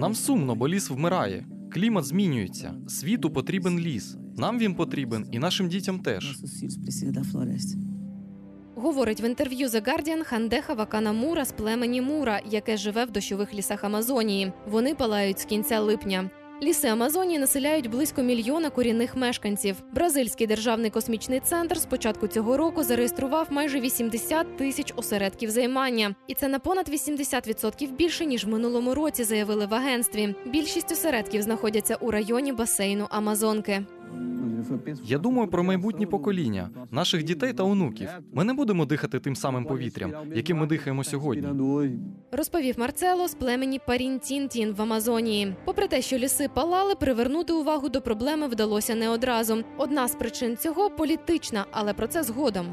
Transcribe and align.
Нам 0.00 0.14
сумно, 0.14 0.54
бо 0.54 0.68
ліс 0.68 0.90
вмирає. 0.90 1.46
Клімат 1.72 2.04
змінюється. 2.04 2.74
Світу 2.88 3.30
потрібен 3.30 3.78
ліс. 3.78 4.16
Нам 4.36 4.58
він 4.58 4.74
потрібен 4.74 5.26
і 5.32 5.38
нашим 5.38 5.68
дітям 5.68 5.98
теж. 5.98 6.38
Говорить 8.74 9.20
в 9.20 9.24
інтерв'ю 9.24 9.68
The 9.68 9.88
Guardian 9.88 10.24
Хандеха 10.24 10.74
Вакана 10.74 11.12
Мура 11.12 11.44
з 11.44 11.52
племені 11.52 12.00
Мура, 12.00 12.40
яке 12.50 12.76
живе 12.76 13.04
в 13.04 13.10
дощових 13.10 13.54
лісах 13.54 13.84
Амазонії. 13.84 14.52
Вони 14.70 14.94
палають 14.94 15.38
з 15.38 15.44
кінця 15.44 15.80
липня. 15.80 16.30
Ліси 16.62 16.88
Амазонії 16.88 17.38
населяють 17.38 17.90
близько 17.90 18.22
мільйона 18.22 18.70
корінних 18.70 19.16
мешканців. 19.16 19.76
Бразильський 19.92 20.46
державний 20.46 20.90
космічний 20.90 21.40
центр 21.40 21.78
з 21.78 21.86
початку 21.86 22.28
цього 22.28 22.56
року 22.56 22.82
зареєстрував 22.82 23.46
майже 23.50 23.80
80 23.80 24.56
тисяч 24.56 24.92
осередків 24.96 25.50
займання, 25.50 26.14
і 26.26 26.34
це 26.34 26.48
на 26.48 26.58
понад 26.58 26.88
80% 26.88 27.92
більше 27.92 28.26
ніж 28.26 28.44
в 28.44 28.48
минулому 28.48 28.94
році, 28.94 29.24
заявили 29.24 29.66
в 29.66 29.74
агентстві. 29.74 30.34
Більшість 30.46 30.92
осередків 30.92 31.42
знаходяться 31.42 31.96
у 31.96 32.10
районі 32.10 32.52
басейну 32.52 33.06
Амазонки. 33.10 33.82
Я 35.04 35.18
думаю 35.18 35.48
про 35.48 35.64
майбутнє 35.64 36.06
покоління, 36.06 36.70
наших 36.90 37.22
дітей 37.22 37.52
та 37.52 37.62
онуків. 37.62 38.08
Ми 38.32 38.44
не 38.44 38.54
будемо 38.54 38.86
дихати 38.86 39.20
тим 39.20 39.36
самим 39.36 39.64
повітрям, 39.64 40.12
яким 40.34 40.58
ми 40.58 40.66
дихаємо 40.66 41.04
сьогодні. 41.04 41.48
Розповів 42.32 42.78
Марцело 42.78 43.28
з 43.28 43.34
племені 43.34 43.80
Парінтінтін 43.86 44.72
в 44.72 44.82
Амазонії. 44.82 45.54
Попри 45.64 45.88
те, 45.88 46.02
що 46.02 46.18
ліси 46.18 46.48
палали, 46.54 46.94
привернути 46.94 47.52
увагу 47.52 47.88
до 47.88 48.00
проблеми 48.00 48.48
вдалося 48.48 48.94
не 48.94 49.08
одразу. 49.08 49.64
Одна 49.76 50.08
з 50.08 50.14
причин 50.14 50.56
цього 50.56 50.90
політична, 50.90 51.64
але 51.70 51.92
про 51.94 52.06
це 52.06 52.22
згодом. 52.22 52.66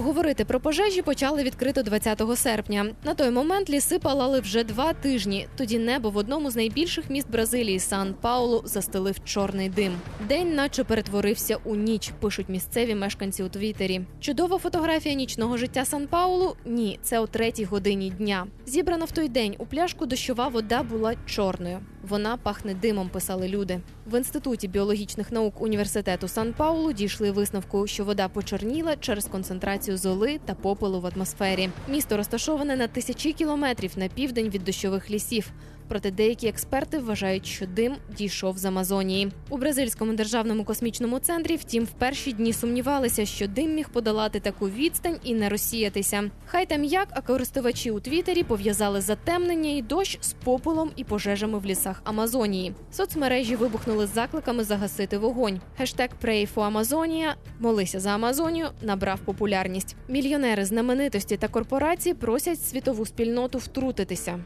Говорити 0.00 0.44
про 0.44 0.60
пожежі 0.60 1.02
почали 1.02 1.42
відкрито 1.42 1.82
20 1.82 2.22
серпня. 2.36 2.86
На 3.04 3.14
той 3.14 3.30
момент 3.30 3.70
ліси 3.70 3.98
палали 3.98 4.40
вже 4.40 4.64
два 4.64 4.92
тижні. 4.92 5.48
Тоді 5.56 5.78
небо 5.78 6.10
в 6.10 6.16
одному 6.16 6.50
з 6.50 6.56
найбільших 6.56 7.10
міст 7.10 7.30
Бразилії 7.30 7.78
Сан 7.78 8.14
Паулу 8.20 8.62
застелив 8.64 9.24
чорний 9.24 9.68
дим. 9.68 9.92
День, 10.28 10.54
наче 10.54 10.84
перетворився 10.84 11.56
у 11.64 11.74
ніч, 11.74 12.12
пишуть 12.20 12.48
місцеві 12.48 12.94
мешканці 12.94 13.42
у 13.42 13.48
Твіттері. 13.48 14.00
Чудова 14.20 14.58
фотографія 14.58 15.14
нічного 15.14 15.56
життя 15.56 15.84
Сан 15.84 16.06
Паулу? 16.06 16.56
Ні, 16.64 16.98
це 17.02 17.20
о 17.20 17.26
третій 17.26 17.64
годині 17.64 18.10
дня. 18.10 18.46
Зібрана 18.66 19.04
в 19.04 19.10
той 19.10 19.28
день 19.28 19.54
у 19.58 19.66
пляшку 19.66 20.06
дощова 20.06 20.48
вода 20.48 20.82
була 20.82 21.14
чорною. 21.26 21.78
Вона 22.08 22.36
пахне 22.36 22.74
димом, 22.74 23.08
писали 23.08 23.48
люди. 23.48 23.80
В 24.06 24.18
інституті 24.18 24.68
біологічних 24.68 25.32
наук 25.32 25.62
університету 25.62 26.28
Сан 26.28 26.54
Паулу 26.56 26.92
дійшли 26.92 27.30
висновку, 27.30 27.86
що 27.86 28.04
вода 28.04 28.28
почорніла 28.28 28.96
через 28.96 29.24
концентрацію 29.24 29.96
золи 29.96 30.40
та 30.44 30.54
попелу 30.54 31.00
в 31.00 31.06
атмосфері. 31.06 31.70
Місто 31.88 32.16
розташоване 32.16 32.76
на 32.76 32.88
тисячі 32.88 33.32
кілометрів 33.32 33.92
на 33.96 34.08
південь 34.08 34.48
від 34.48 34.64
дощових 34.64 35.10
лісів. 35.10 35.50
Проте 35.88 36.10
деякі 36.10 36.48
експерти 36.48 36.98
вважають, 36.98 37.46
що 37.46 37.66
дим 37.66 37.96
дійшов 38.16 38.58
з 38.58 38.64
Амазонії. 38.64 39.32
У 39.48 39.58
бразильському 39.58 40.12
державному 40.12 40.64
космічному 40.64 41.18
центрі, 41.18 41.56
втім, 41.56 41.84
в 41.84 41.90
перші 41.90 42.32
дні 42.32 42.52
сумнівалися, 42.52 43.26
що 43.26 43.46
дим 43.46 43.74
міг 43.74 43.88
подолати 43.88 44.40
таку 44.40 44.68
відстань 44.68 45.16
і 45.24 45.34
не 45.34 45.48
розсіятися. 45.48 46.30
Хай 46.46 46.66
там 46.66 46.84
як, 46.84 47.08
а 47.10 47.20
користувачі 47.20 47.90
у 47.90 48.00
Твіттері 48.00 48.42
пов'язали 48.42 49.00
затемнення 49.00 49.70
і 49.70 49.82
дощ 49.82 50.18
з 50.20 50.32
попелом 50.32 50.90
і 50.96 51.04
пожежами 51.04 51.58
в 51.58 51.66
лісах 51.66 52.02
Амазонії. 52.04 52.74
Соцмережі 52.92 53.56
вибухнули 53.56 54.06
закликами 54.06 54.64
загасити 54.64 55.18
вогонь. 55.18 55.60
Хештег 55.76 56.08
Amazonia 56.56 57.34
Молися 57.60 58.00
за 58.00 58.10
Амазонію 58.10 58.66
набрав 58.82 59.20
популярність. 59.20 59.96
Мільйонери, 60.08 60.64
знаменитості 60.64 61.36
та 61.36 61.48
корпорації 61.48 62.14
просять 62.14 62.62
світову 62.62 63.06
спільноту 63.06 63.58
втрутитися. 63.58 64.40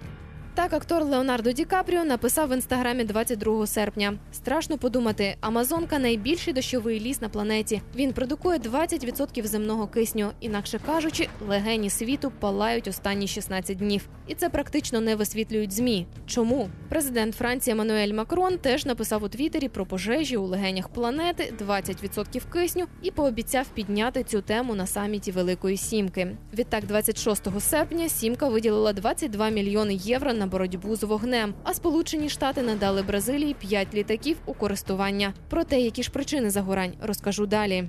Так, 0.54 0.72
актор 0.72 1.04
Леонардо 1.04 1.52
Ді 1.52 1.64
Капріо 1.64 2.04
написав 2.04 2.48
в 2.48 2.52
інстаграмі 2.54 3.04
22 3.04 3.66
серпня. 3.66 4.14
Страшно 4.32 4.78
подумати, 4.78 5.36
Амазонка 5.40 5.98
найбільший 5.98 6.52
дощовий 6.52 7.00
ліс 7.00 7.20
на 7.20 7.28
планеті. 7.28 7.82
Він 7.96 8.12
продукує 8.12 8.58
20% 8.58 9.44
земного 9.46 9.86
кисню. 9.86 10.30
Інакше 10.40 10.80
кажучи, 10.86 11.28
легені 11.48 11.90
світу 11.90 12.32
палають 12.40 12.88
останні 12.88 13.26
16 13.26 13.76
днів. 13.76 14.08
І 14.28 14.34
це 14.34 14.48
практично 14.48 15.00
не 15.00 15.16
висвітлюють 15.16 15.72
змі. 15.72 16.06
Чому? 16.26 16.68
Президент 16.88 17.34
Франції 17.34 17.72
Еммануель 17.72 18.12
Макрон 18.12 18.58
теж 18.58 18.86
написав 18.86 19.22
у 19.22 19.28
Твіттері 19.28 19.68
про 19.68 19.86
пожежі 19.86 20.36
у 20.36 20.46
легенях 20.46 20.88
планети 20.88 21.54
20% 21.68 22.52
кисню 22.52 22.86
і 23.02 23.10
пообіцяв 23.10 23.66
підняти 23.74 24.24
цю 24.24 24.40
тему 24.40 24.74
на 24.74 24.86
саміті 24.86 25.32
Великої 25.32 25.76
Сімки. 25.76 26.36
Відтак, 26.54 26.86
26 26.86 27.60
серпня 27.60 28.08
Сімка 28.08 28.48
виділила 28.48 28.92
22 28.92 29.48
мільйони 29.48 29.94
євро 29.94 30.32
на 30.42 30.46
боротьбу 30.46 30.96
з 30.96 31.02
вогнем. 31.02 31.54
А 31.62 31.74
Сполучені 31.74 32.28
Штати 32.28 32.62
надали 32.62 33.02
Бразилії 33.02 33.54
5 33.54 33.94
літаків 33.94 34.36
у 34.46 34.54
користування. 34.54 35.34
Про 35.48 35.64
те, 35.64 35.80
які 35.80 36.02
ж 36.02 36.10
причини 36.10 36.50
загорань, 36.50 36.92
розкажу 37.02 37.46
далі. 37.46 37.84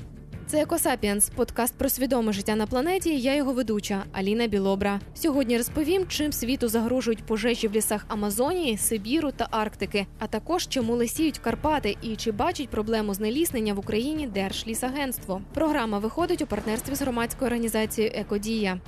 Це 0.48 0.62
Екосапіенс, 0.62 1.30
подкаст 1.30 1.78
про 1.78 1.90
свідоме 1.90 2.34
життя 2.34 2.56
на 2.56 2.68
планеті. 2.68 3.20
Я 3.20 3.36
його 3.36 3.54
ведуча 3.54 4.04
Аліна 4.12 4.48
Білобра. 4.48 5.00
Сьогодні 5.14 5.58
розповім, 5.58 6.08
чим 6.08 6.32
світу 6.32 6.68
загрожують 6.68 7.24
пожежі 7.24 7.68
в 7.68 7.74
лісах 7.74 8.06
Амазонії, 8.08 8.78
Сибіру 8.78 9.32
та 9.32 9.48
Арктики, 9.52 10.08
а 10.20 10.28
також 10.28 10.68
чому 10.68 10.96
лисіють 10.96 11.38
Карпати 11.38 11.98
і 12.02 12.16
чи 12.16 12.32
бачить 12.32 12.70
проблему 12.70 13.14
знеліснення 13.14 13.74
в 13.74 13.80
Україні 13.80 14.28
Держлісагентство. 14.28 15.42
Програма 15.54 16.00
виходить 16.00 16.42
у 16.42 16.48
партнерстві 16.48 16.96
з 16.96 17.02
громадською 17.02 17.48
організацією 17.48 18.14
Екодія. 18.16 18.80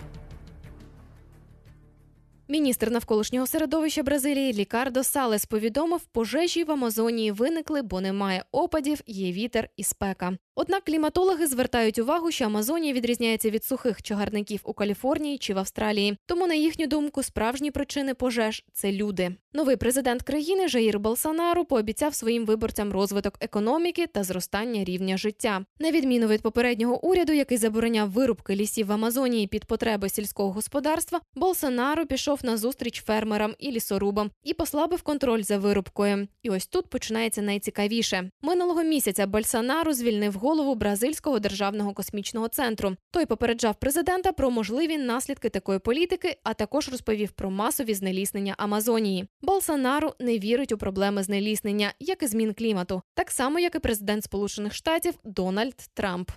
Міністр 2.47 2.91
навколишнього 2.91 3.47
середовища 3.47 4.03
Бразилії 4.03 4.53
Лікардо 4.53 5.03
Салес 5.03 5.45
повідомив, 5.45 6.01
пожежі 6.05 6.63
в 6.63 6.71
Амазонії 6.71 7.31
виникли, 7.31 7.81
бо 7.81 8.01
немає 8.01 8.43
опадів, 8.51 9.01
є 9.07 9.31
вітер 9.31 9.69
і 9.77 9.83
спека. 9.83 10.37
Однак 10.57 10.83
кліматологи 10.83 11.47
звертають 11.47 11.99
увагу, 11.99 12.31
що 12.31 12.45
Амазонія 12.45 12.93
відрізняється 12.93 13.49
від 13.49 13.63
сухих 13.63 14.01
чагарників 14.01 14.59
у 14.63 14.73
Каліфорнії 14.73 15.37
чи 15.37 15.53
в 15.53 15.57
Австралії. 15.57 16.17
Тому, 16.25 16.47
на 16.47 16.53
їхню 16.53 16.87
думку, 16.87 17.23
справжні 17.23 17.71
причини 17.71 18.13
пожеж 18.13 18.63
це 18.73 18.91
люди. 18.91 19.35
Новий 19.53 19.75
президент 19.75 20.23
країни 20.23 20.67
Жаїр 20.67 20.99
Болсонару 20.99 21.65
пообіцяв 21.65 22.15
своїм 22.15 22.45
виборцям 22.45 22.91
розвиток 22.91 23.37
економіки 23.39 24.07
та 24.07 24.23
зростання 24.23 24.83
рівня 24.83 25.17
життя. 25.17 25.65
На 25.79 25.91
відміну 25.91 26.27
від 26.27 26.41
попереднього 26.41 27.05
уряду, 27.05 27.33
який 27.33 27.57
забороняв 27.57 28.11
вирубки 28.11 28.55
лісів 28.55 28.87
в 28.87 28.91
Амазонії 28.91 29.47
під 29.47 29.65
потреби 29.65 30.09
сільського 30.09 30.51
господарства, 30.51 31.21
Болсонару 31.35 32.05
пішов 32.05 32.39
на 32.43 32.57
зустріч 32.57 33.03
фермерам 33.03 33.55
і 33.59 33.71
лісорубам 33.71 34.31
і 34.43 34.53
послабив 34.53 35.01
контроль 35.01 35.41
за 35.41 35.57
вирубкою. 35.57 36.27
І 36.43 36.49
ось 36.49 36.67
тут 36.67 36.89
починається 36.89 37.41
найцікавіше. 37.41 38.29
Минулого 38.41 38.83
місяця 38.83 39.27
Болсонару 39.27 39.93
звільнив 39.93 40.37
голову 40.45 40.75
бразильського 40.75 41.39
державного 41.39 41.93
космічного 41.93 42.47
центру. 42.47 42.95
Той 43.11 43.25
попереджав 43.25 43.75
президента 43.75 44.31
про 44.31 44.51
можливі 44.51 44.97
наслідки 44.97 45.49
такої 45.49 45.79
політики, 45.79 46.37
а 46.43 46.53
також 46.53 46.89
розповів 46.89 47.31
про 47.31 47.51
масові 47.51 47.93
знеліснення 47.93 48.55
Амазонії. 48.57 49.27
Болсонару 49.41 50.13
не 50.19 50.39
вірить 50.39 50.71
у 50.71 50.77
проблеми 50.77 51.23
знеліснення, 51.23 51.93
як 51.99 52.23
і 52.23 52.27
змін 52.27 52.53
клімату, 52.53 53.01
так 53.13 53.31
само 53.31 53.59
як 53.59 53.75
і 53.75 53.79
президент 53.79 54.23
Сполучених 54.23 54.73
Штатів 54.73 55.13
Дональд 55.23 55.75
Трамп. 55.93 56.31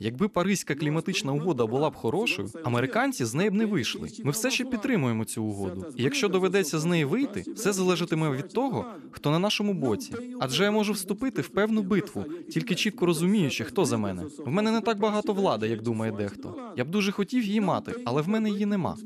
Якби 0.00 0.28
Паризька 0.28 0.74
кліматична 0.74 1.32
угода 1.32 1.66
була 1.66 1.90
б 1.90 1.94
хорошою, 1.94 2.48
американці 2.64 3.24
з 3.24 3.34
неї 3.34 3.50
б 3.50 3.54
не 3.54 3.66
вийшли. 3.66 4.08
Ми 4.24 4.30
все 4.30 4.50
ще 4.50 4.64
підтримуємо 4.64 5.24
цю 5.24 5.44
угоду. 5.44 5.86
І 5.96 6.02
якщо 6.02 6.28
доведеться 6.28 6.78
з 6.78 6.84
неї 6.84 7.04
вийти, 7.04 7.44
все 7.54 7.72
залежатиме 7.72 8.30
від 8.30 8.48
того, 8.48 8.84
хто 9.10 9.30
на 9.30 9.38
нашому 9.38 9.74
боці. 9.74 10.12
Адже 10.40 10.64
я 10.64 10.70
можу 10.70 10.92
вступити 10.92 11.42
в 11.42 11.48
певну 11.48 11.82
битву, 11.82 12.24
тільки 12.50 12.74
чітко 12.74 13.06
розуміючи, 13.06 13.64
хто 13.64 13.84
за 13.84 13.98
мене. 13.98 14.22
В 14.38 14.50
мене 14.50 14.72
не 14.72 14.80
так 14.80 14.98
багато 14.98 15.32
влади, 15.32 15.68
як 15.68 15.82
думає 15.82 16.12
дехто. 16.12 16.54
Я 16.76 16.84
б 16.84 16.90
дуже 16.90 17.12
хотів 17.12 17.44
її 17.44 17.60
мати, 17.60 17.92
але 18.04 18.22
в 18.22 18.28
мене 18.28 18.50
її 18.50 18.66
нема. 18.66 18.96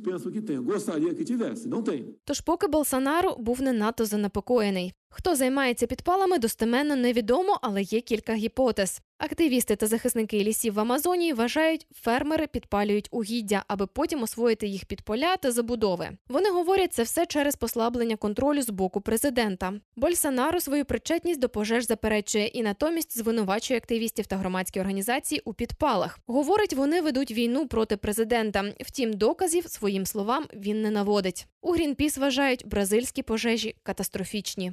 Тож, 2.25 2.41
поки 2.41 2.67
Болсонару 2.67 3.37
був 3.39 3.63
не 3.63 3.73
надто 3.73 4.05
занепокоєний. 4.05 4.93
Хто 5.11 5.37
займається 5.37 5.87
підпалами, 5.87 6.39
достеменно 6.39 6.97
невідомо, 6.97 7.59
але 7.63 7.83
є 7.83 8.01
кілька 8.01 8.35
гіпотез. 8.35 9.01
Активісти 9.21 9.77
та 9.77 9.87
захисники 9.87 10.45
лісів 10.45 10.75
в 10.75 10.81
Амазонії 10.81 11.33
вважають, 11.33 11.87
фермери 11.95 12.47
підпалюють 12.47 13.09
угіддя, 13.11 13.65
аби 13.69 13.87
потім 13.87 14.23
освоїти 14.23 14.67
їх 14.67 14.85
під 14.85 15.03
поля 15.03 15.37
та 15.37 15.51
забудови. 15.51 16.11
Вони 16.29 16.51
говорять 16.51 16.93
це 16.93 17.03
все 17.03 17.27
через 17.27 17.57
послаблення 17.57 18.17
контролю 18.17 18.63
з 18.63 18.71
боку 18.71 19.01
президента. 19.01 19.73
Больсонару 19.97 20.61
свою 20.61 20.85
причетність 20.85 21.41
до 21.41 21.49
пожеж 21.49 21.87
заперечує 21.87 22.47
і 22.47 22.63
натомість 22.63 23.19
звинувачує 23.19 23.79
активістів 23.79 24.27
та 24.27 24.37
громадські 24.37 24.81
організації 24.81 25.43
у 25.45 25.55
підпалах. 25.55 26.19
Говорить, 26.27 26.75
вони 26.75 27.01
ведуть 27.01 27.33
війну 27.33 27.67
проти 27.67 27.97
президента. 27.97 28.65
Втім, 28.81 29.13
доказів 29.13 29.71
своїм 29.71 30.07
словам 30.07 30.45
він 30.55 30.83
не 30.83 30.91
наводить. 30.91 31.47
У 31.63 31.73
Грінпіс 31.73 32.19
вважають 32.19 32.67
бразильські 32.67 33.23
пожежі 33.23 33.75
катастрофічні. 33.83 34.73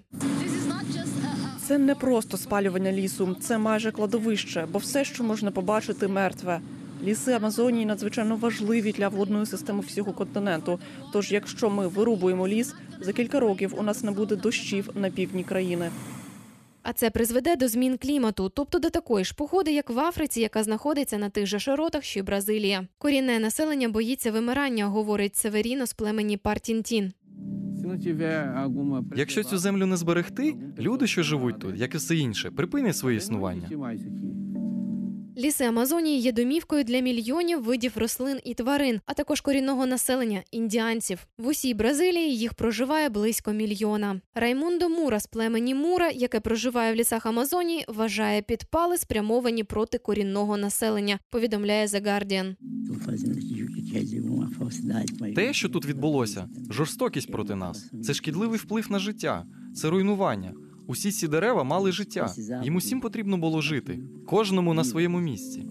Це 1.67 1.77
не 1.77 1.95
просто 1.95 2.37
спалювання 2.37 2.91
лісу, 2.91 3.35
це 3.39 3.57
майже 3.57 3.91
кладовище, 3.91 4.67
бо 4.71 4.79
все, 4.79 5.05
що 5.05 5.23
можна 5.23 5.51
побачити, 5.51 6.07
мертве. 6.07 6.61
Ліси 7.03 7.31
Амазонії 7.31 7.85
надзвичайно 7.85 8.35
важливі 8.35 8.91
для 8.91 9.07
водної 9.07 9.45
системи 9.45 9.79
всього 9.79 10.13
континенту. 10.13 10.79
Тож, 11.13 11.31
якщо 11.31 11.69
ми 11.69 11.87
вирубуємо 11.87 12.47
ліс, 12.47 12.73
за 13.01 13.13
кілька 13.13 13.39
років 13.39 13.75
у 13.77 13.83
нас 13.83 14.03
не 14.03 14.11
буде 14.11 14.35
дощів 14.35 14.89
на 14.95 15.09
півдні 15.09 15.43
країни. 15.43 15.91
А 16.83 16.93
це 16.93 17.09
призведе 17.09 17.55
до 17.55 17.67
змін 17.67 17.97
клімату, 17.97 18.51
тобто 18.55 18.79
до 18.79 18.89
такої 18.89 19.25
ж 19.25 19.35
погоди, 19.35 19.71
як 19.71 19.89
в 19.89 19.99
Африці, 19.99 20.41
яка 20.41 20.63
знаходиться 20.63 21.17
на 21.17 21.29
тих 21.29 21.45
же 21.45 21.59
широтах, 21.59 22.03
що 22.03 22.19
й 22.19 22.23
Бразилія. 22.23 22.87
Корінне 22.97 23.39
населення 23.39 23.89
боїться 23.89 24.31
вимирання, 24.31 24.85
говорить 24.85 25.35
Северіно 25.35 25.85
з 25.85 25.93
племені 25.93 26.37
Партінтін. 26.37 27.13
Якщо 29.15 29.43
цю 29.43 29.57
землю 29.57 29.85
не 29.85 29.97
зберегти, 29.97 30.55
люди, 30.79 31.07
що 31.07 31.23
живуть 31.23 31.59
тут, 31.59 31.77
як 31.77 31.93
і 31.93 31.97
все 31.97 32.15
інше, 32.15 32.51
припинять 32.51 32.97
своє 32.97 33.17
існування. 33.17 33.69
Ліси 35.37 35.63
Амазонії 35.63 36.19
є 36.19 36.31
домівкою 36.31 36.83
для 36.83 36.99
мільйонів 36.99 37.63
видів 37.63 37.91
рослин 37.95 38.39
і 38.43 38.53
тварин, 38.53 38.99
а 39.05 39.13
також 39.13 39.41
корінного 39.41 39.85
населення 39.85 40.43
індіанців. 40.51 41.27
В 41.37 41.47
усій 41.47 41.73
Бразилії 41.73 42.37
їх 42.37 42.53
проживає 42.53 43.09
близько 43.09 43.51
мільйона. 43.53 44.21
Раймундо 44.35 44.89
Мура 44.89 45.19
з 45.19 45.27
племені 45.27 45.75
Мура, 45.75 46.09
яке 46.09 46.39
проживає 46.39 46.93
в 46.93 46.95
лісах 46.95 47.25
Амазонії, 47.25 47.85
вважає 47.87 48.41
підпали 48.41 48.97
спрямовані 48.97 49.63
проти 49.63 49.97
корінного 49.97 50.57
населення. 50.57 51.19
Повідомляє 51.29 51.85
The 51.87 52.05
Guardian. 52.05 52.55
Те, 55.35 55.53
що 55.53 55.69
тут 55.69 55.85
відбулося, 55.85 56.49
жорстокість 56.69 57.31
проти 57.31 57.55
нас, 57.55 57.91
це 58.03 58.13
шкідливий 58.13 58.59
вплив 58.59 58.91
на 58.91 58.99
життя, 58.99 59.45
це 59.75 59.89
руйнування. 59.89 60.53
Усі 60.87 61.11
ці 61.11 61.27
дерева 61.27 61.63
мали 61.63 61.91
життя. 61.91 62.33
Їм 62.63 62.75
усім 62.75 63.01
потрібно 63.01 63.37
було 63.37 63.61
жити, 63.61 63.99
кожному 64.27 64.73
на 64.73 64.83
своєму 64.83 65.19
місці. 65.19 65.63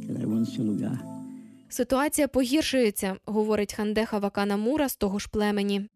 Ситуація 1.68 2.28
погіршується, 2.28 3.16
говорить 3.26 3.74
Хандеха 3.74 4.18
Вакана 4.18 4.56
Мура 4.56 4.88
з 4.88 4.96
того 4.96 5.18
ж 5.18 5.28
племені. 5.32 5.88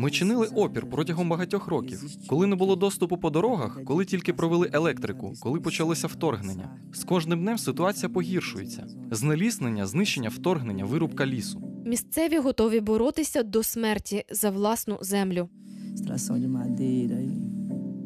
Ми 0.00 0.10
чинили 0.10 0.46
опір 0.46 0.90
протягом 0.90 1.28
багатьох 1.28 1.68
років, 1.68 2.02
коли 2.28 2.46
не 2.46 2.56
було 2.56 2.76
доступу 2.76 3.16
по 3.18 3.30
дорогах, 3.30 3.80
коли 3.84 4.04
тільки 4.04 4.32
провели 4.32 4.70
електрику, 4.72 5.34
коли 5.40 5.60
почалося 5.60 6.06
вторгнення. 6.06 6.70
З 6.92 7.04
кожним 7.04 7.40
днем 7.40 7.58
ситуація 7.58 8.08
погіршується. 8.08 8.86
Знеліснення, 9.10 9.86
знищення, 9.86 10.28
вторгнення, 10.28 10.84
вирубка 10.84 11.26
лісу. 11.26 11.82
Місцеві 11.86 12.38
готові 12.38 12.80
боротися 12.80 13.42
до 13.42 13.62
смерті 13.62 14.24
за 14.30 14.50
власну 14.50 14.98
землю. 15.00 15.48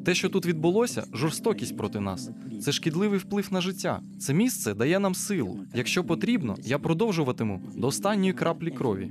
Те, 0.04 0.14
що 0.14 0.28
тут 0.28 0.46
відбулося, 0.46 1.04
жорстокість 1.12 1.76
проти 1.76 2.00
нас. 2.00 2.30
Це 2.62 2.72
шкідливий 2.72 3.18
вплив 3.18 3.48
на 3.50 3.60
життя. 3.60 4.00
Це 4.20 4.34
місце 4.34 4.74
дає 4.74 4.98
нам 4.98 5.14
силу. 5.14 5.58
Якщо 5.74 6.04
потрібно, 6.04 6.56
я 6.62 6.78
продовжуватиму 6.78 7.62
до 7.74 7.86
останньої 7.86 8.32
краплі 8.32 8.70
крові. 8.70 9.10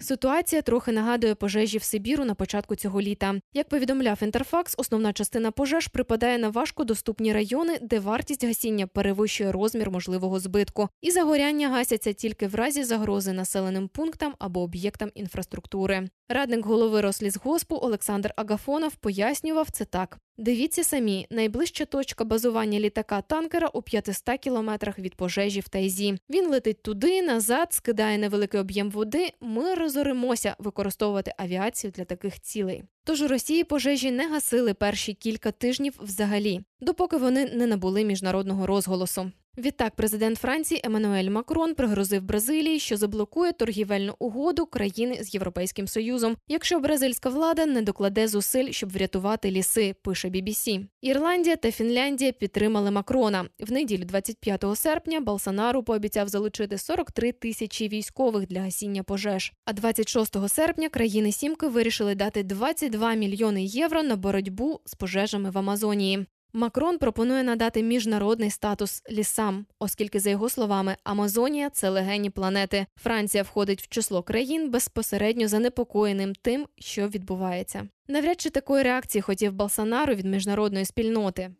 Ситуація 0.00 0.62
трохи 0.62 0.92
нагадує 0.92 1.34
пожежі 1.34 1.78
в 1.78 1.82
Сибіру 1.82 2.24
на 2.24 2.34
початку 2.34 2.76
цього 2.76 3.00
літа. 3.00 3.34
Як 3.54 3.68
повідомляв 3.68 4.18
Інтерфакс, 4.22 4.74
основна 4.78 5.12
частина 5.12 5.50
пожеж 5.50 5.88
припадає 5.88 6.38
на 6.38 6.48
важкодоступні 6.48 7.32
райони, 7.32 7.78
де 7.82 7.98
вартість 7.98 8.44
гасіння 8.44 8.86
перевищує 8.86 9.52
розмір 9.52 9.90
можливого 9.90 10.40
збитку, 10.40 10.88
і 11.00 11.10
загоряння 11.10 11.68
гасяться 11.68 12.12
тільки 12.12 12.46
в 12.46 12.54
разі 12.54 12.84
загрози 12.84 13.32
населеним 13.32 13.88
пунктам 13.88 14.34
або 14.38 14.60
об'єктам 14.60 15.10
інфраструктури. 15.14 16.08
Радник 16.28 16.66
голови 16.66 17.00
Рослізгоспу 17.00 17.76
Олександр 17.82 18.32
Агафонов 18.36 18.94
пояснював 18.94 19.59
це 19.70 19.84
так: 19.84 20.18
дивіться 20.38 20.84
самі, 20.84 21.26
найближча 21.30 21.84
точка 21.84 22.24
базування 22.24 22.80
літака 22.80 23.22
танкера 23.22 23.68
у 23.68 23.82
500 23.82 24.38
кілометрах 24.40 24.98
від 24.98 25.14
пожежі 25.14 25.60
в 25.60 25.68
Тайзі. 25.68 26.18
Він 26.30 26.48
летить 26.48 26.82
туди, 26.82 27.22
назад, 27.22 27.72
скидає 27.72 28.18
невеликий 28.18 28.60
об'єм 28.60 28.90
води. 28.90 29.32
Ми 29.40 29.74
розоримося 29.74 30.56
використовувати 30.58 31.32
авіацію 31.36 31.90
для 31.90 32.04
таких 32.04 32.40
цілей. 32.40 32.84
Тож 33.04 33.22
у 33.22 33.28
Росії 33.28 33.64
пожежі 33.64 34.10
не 34.10 34.28
гасили 34.28 34.74
перші 34.74 35.14
кілька 35.14 35.50
тижнів 35.52 35.98
взагалі, 36.00 36.60
допоки 36.80 37.16
вони 37.16 37.44
не 37.44 37.66
набули 37.66 38.04
міжнародного 38.04 38.66
розголосу. 38.66 39.32
Відтак, 39.58 39.94
президент 39.96 40.38
Франції 40.38 40.80
Еммануель 40.84 41.30
Макрон 41.30 41.74
пригрозив 41.74 42.22
Бразилії, 42.22 42.78
що 42.78 42.96
заблокує 42.96 43.52
торгівельну 43.52 44.14
угоду 44.18 44.66
країни 44.66 45.18
з 45.24 45.34
Європейським 45.34 45.88
Союзом, 45.88 46.36
якщо 46.48 46.80
бразильська 46.80 47.28
влада 47.28 47.66
не 47.66 47.82
докладе 47.82 48.28
зусиль, 48.28 48.70
щоб 48.70 48.92
врятувати 48.92 49.50
ліси, 49.50 49.94
пише 50.02 50.28
BBC. 50.28 50.86
Ірландія 51.02 51.56
та 51.56 51.70
Фінляндія 51.70 52.32
підтримали 52.32 52.90
Макрона. 52.90 53.44
В 53.60 53.72
неділю 53.72 54.04
25 54.04 54.64
серпня 54.74 55.20
Болсонару 55.20 55.82
пообіцяв 55.82 56.28
залучити 56.28 56.78
43 56.78 57.32
тисячі 57.32 57.88
військових 57.88 58.46
для 58.46 58.60
гасіння 58.60 59.02
пожеж. 59.02 59.52
А 59.64 59.72
26 59.72 60.48
серпня 60.48 60.88
країни 60.88 61.32
Сімки 61.32 61.66
вирішили 61.66 62.14
дати 62.14 62.42
22 62.42 63.14
мільйони 63.14 63.64
євро 63.64 64.02
на 64.02 64.16
боротьбу 64.16 64.80
з 64.84 64.94
пожежами 64.94 65.50
в 65.50 65.58
Амазонії. 65.58 66.26
Макрон 66.52 66.98
пропонує 66.98 67.42
надати 67.42 67.82
міжнародний 67.82 68.50
статус 68.50 69.02
лісам, 69.10 69.66
оскільки, 69.78 70.20
за 70.20 70.30
його 70.30 70.48
словами, 70.48 70.96
Амазонія 71.04 71.70
це 71.70 71.88
легені 71.88 72.30
планети. 72.30 72.86
Франція 72.96 73.42
входить 73.42 73.82
в 73.82 73.88
число 73.88 74.22
країн 74.22 74.70
безпосередньо 74.70 75.48
занепокоєним 75.48 76.32
тим, 76.42 76.66
що 76.78 77.08
відбувається. 77.08 77.88
Навряд 78.08 78.40
чи 78.40 78.50
такої 78.50 78.82
реакції 78.82 79.22
хотів 79.22 79.52
Болсонару 79.52 80.14
від 80.14 80.26
міжнародної 80.26 80.84
спільноти. 80.84 81.50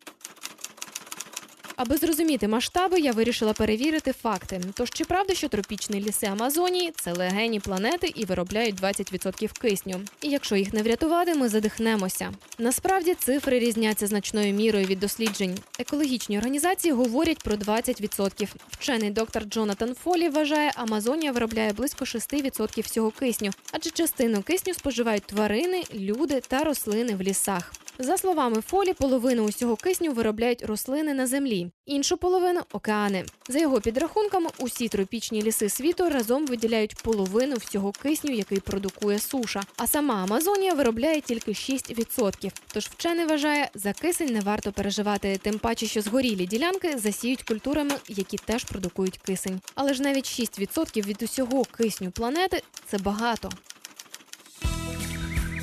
Аби 1.83 1.97
зрозуміти 1.97 2.47
масштаби, 2.47 2.99
я 2.99 3.11
вирішила 3.11 3.53
перевірити 3.53 4.13
факти. 4.13 4.61
Тож 4.73 4.89
чи 4.89 5.05
правда, 5.05 5.33
що 5.33 5.49
тропічні 5.49 6.01
ліси 6.01 6.25
Амазонії 6.25 6.93
це 6.95 7.13
легені 7.13 7.59
планети 7.59 8.11
і 8.15 8.25
виробляють 8.25 8.81
20% 8.81 9.59
кисню? 9.61 10.01
І 10.21 10.29
якщо 10.29 10.55
їх 10.55 10.73
не 10.73 10.83
врятувати, 10.83 11.35
ми 11.35 11.49
задихнемося. 11.49 12.31
Насправді 12.57 13.13
цифри 13.13 13.59
різняться 13.59 14.07
значною 14.07 14.53
мірою 14.53 14.85
від 14.85 14.99
досліджень. 14.99 15.57
Екологічні 15.79 16.37
організації 16.37 16.93
говорять 16.93 17.43
про 17.43 17.55
20%. 17.55 18.47
Вчений 18.69 19.09
доктор 19.09 19.43
Джонатан 19.43 19.95
Фолі 19.95 20.29
вважає, 20.29 20.71
Амазонія 20.75 21.31
виробляє 21.31 21.73
близько 21.73 22.05
6% 22.05 22.81
всього 22.81 23.11
кисню, 23.11 23.51
адже 23.71 23.89
частину 23.89 24.41
кисню 24.41 24.73
споживають 24.73 25.23
тварини, 25.23 25.83
люди 25.93 26.41
та 26.47 26.63
рослини 26.63 27.15
в 27.15 27.21
лісах. 27.21 27.73
За 27.99 28.17
словами 28.17 28.61
Фолі, 28.61 28.93
половину 28.93 29.43
усього 29.43 29.75
кисню 29.75 30.11
виробляють 30.11 30.65
рослини 30.65 31.13
на 31.13 31.27
землі, 31.27 31.70
іншу 31.85 32.17
половину 32.17 32.61
океани. 32.73 33.25
За 33.49 33.59
його 33.59 33.81
підрахунками, 33.81 34.49
усі 34.59 34.87
тропічні 34.87 35.41
ліси 35.41 35.69
світу 35.69 36.09
разом 36.09 36.45
виділяють 36.45 36.95
половину 36.95 37.55
всього 37.55 37.91
кисню, 37.91 38.31
який 38.31 38.59
продукує 38.59 39.19
суша. 39.19 39.61
А 39.77 39.87
сама 39.87 40.23
Амазонія 40.23 40.73
виробляє 40.73 41.21
тільки 41.21 41.51
6%. 41.51 42.51
Тож 42.73 42.85
вчений 42.85 43.25
вважає, 43.25 43.69
за 43.73 43.93
кисень 43.93 44.33
не 44.33 44.39
варто 44.39 44.71
переживати, 44.71 45.39
тим 45.41 45.59
паче, 45.59 45.87
що 45.87 46.01
згорілі 46.01 46.45
ділянки 46.45 46.97
засіють 46.97 47.43
культурами, 47.43 47.95
які 48.07 48.37
теж 48.37 48.63
продукують 48.63 49.17
кисень. 49.17 49.61
Але 49.75 49.93
ж 49.93 50.01
навіть 50.01 50.25
6% 50.25 51.05
від 51.05 51.23
усього 51.23 51.63
кисню 51.63 52.11
планети 52.11 52.63
це 52.87 52.97
багато. 52.97 53.49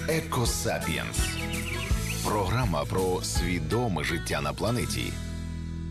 Екосапієнс. 0.08 1.18
Програма 2.24 2.84
про 2.84 3.22
свідоме 3.22 4.04
життя 4.04 4.40
на 4.40 4.52
планеті. 4.52 5.12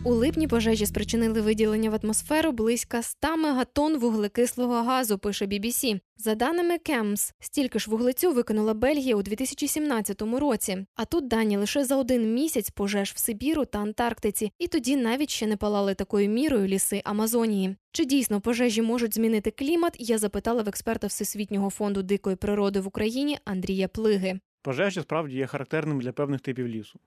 У 0.04 0.10
липні 0.14 0.48
пожежі 0.48 0.86
спричинили 0.86 1.40
виділення 1.40 1.90
в 1.90 1.98
атмосферу 2.02 2.52
близько 2.52 3.02
100 3.02 3.36
мегатонн 3.36 3.98
вуглекислого 3.98 4.82
газу, 4.82 5.18
пише 5.18 5.46
BBC. 5.46 6.00
За 6.16 6.34
даними 6.34 6.78
КЕМС, 6.78 7.32
стільки 7.40 7.78
ж 7.78 7.90
вуглецю 7.90 8.32
викинула 8.32 8.74
Бельгія 8.74 9.16
у 9.16 9.22
2017 9.22 10.22
році. 10.22 10.86
А 10.96 11.04
тут 11.04 11.28
дані 11.28 11.56
лише 11.56 11.84
за 11.84 11.96
один 11.96 12.34
місяць 12.34 12.70
пожеж 12.70 13.12
в 13.12 13.18
Сибіру 13.18 13.64
та 13.64 13.78
Антарктиці, 13.78 14.52
і 14.58 14.68
тоді 14.68 14.96
навіть 14.96 15.30
ще 15.30 15.46
не 15.46 15.56
палали 15.56 15.94
такою 15.94 16.28
мірою 16.28 16.66
ліси 16.66 17.02
Амазонії. 17.04 17.76
Чи 17.92 18.04
дійсно 18.04 18.40
пожежі 18.40 18.82
можуть 18.82 19.14
змінити 19.14 19.50
клімат? 19.50 19.96
Я 19.98 20.18
запитала 20.18 20.62
в 20.62 20.68
експерта 20.68 21.06
Всесвітнього 21.06 21.70
фонду 21.70 22.02
дикої 22.02 22.36
природи 22.36 22.80
в 22.80 22.86
Україні 22.86 23.38
Андрія 23.44 23.88
Плиги. 23.88 24.40
Пожежі 24.62 25.00
справді 25.00 25.36
є 25.36 25.46
характерними 25.46 26.02
для 26.02 26.12
певних 26.12 26.40
типів 26.40 26.68
лісу. 26.68 26.98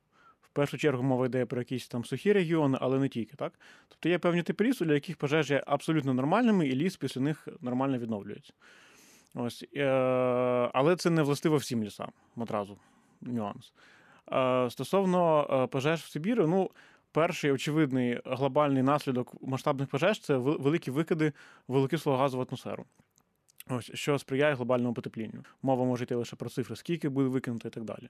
Першу 0.54 0.78
чергу 0.78 1.04
мова 1.04 1.26
йде 1.26 1.46
про 1.46 1.62
якісь 1.62 1.88
там 1.88 2.06
сухі 2.06 2.34
регіони, 2.34 2.78
але 2.82 3.00
не 3.00 3.10
тільки, 3.10 3.36
так? 3.36 3.54
Тобто 3.90 4.10
є 4.10 4.20
певні 4.20 4.44
типи 4.44 4.64
лісу, 4.64 4.86
для 4.86 4.94
яких 4.94 5.18
пожежі 5.18 5.62
абсолютно 5.68 6.14
нормальними, 6.14 6.68
і 6.68 6.76
ліс 6.76 6.98
після 6.98 7.22
них 7.22 7.48
нормально 7.62 7.98
відновлюється. 7.98 8.54
Ось, 9.36 9.66
е, 9.76 9.86
але 10.74 10.96
це 10.96 11.10
не 11.10 11.22
властиво 11.22 11.58
всім 11.58 11.84
лісам 11.84 12.12
одразу 12.36 12.78
нюанс. 13.22 13.74
Е, 14.32 14.70
стосовно 14.70 15.48
е, 15.52 15.68
пожеж 15.68 16.02
в 16.02 16.12
Сибірі, 16.12 16.40
ну, 16.40 16.72
перший 17.12 17.52
очевидний 17.52 18.22
глобальний 18.26 18.84
наслідок 18.84 19.42
масштабних 19.42 19.88
пожеж 19.88 20.20
це 20.20 20.38
великі 20.38 20.92
викиди 20.92 21.34
вуглекислого 21.68 22.18
газу 22.18 22.38
в 22.38 22.42
атмосферу. 22.42 22.86
Ось, 23.70 23.92
що 23.94 24.20
сприяє 24.20 24.56
глобальному 24.56 24.94
потеплінню. 24.94 25.44
Мова 25.62 25.86
може 25.86 26.04
йти 26.04 26.16
лише 26.16 26.36
про 26.36 26.50
цифри, 26.50 26.76
скільки 26.76 27.10
буде 27.10 27.30
викинуто 27.30 27.68
і 27.68 27.72
так 27.72 27.84
далі. 27.84 28.10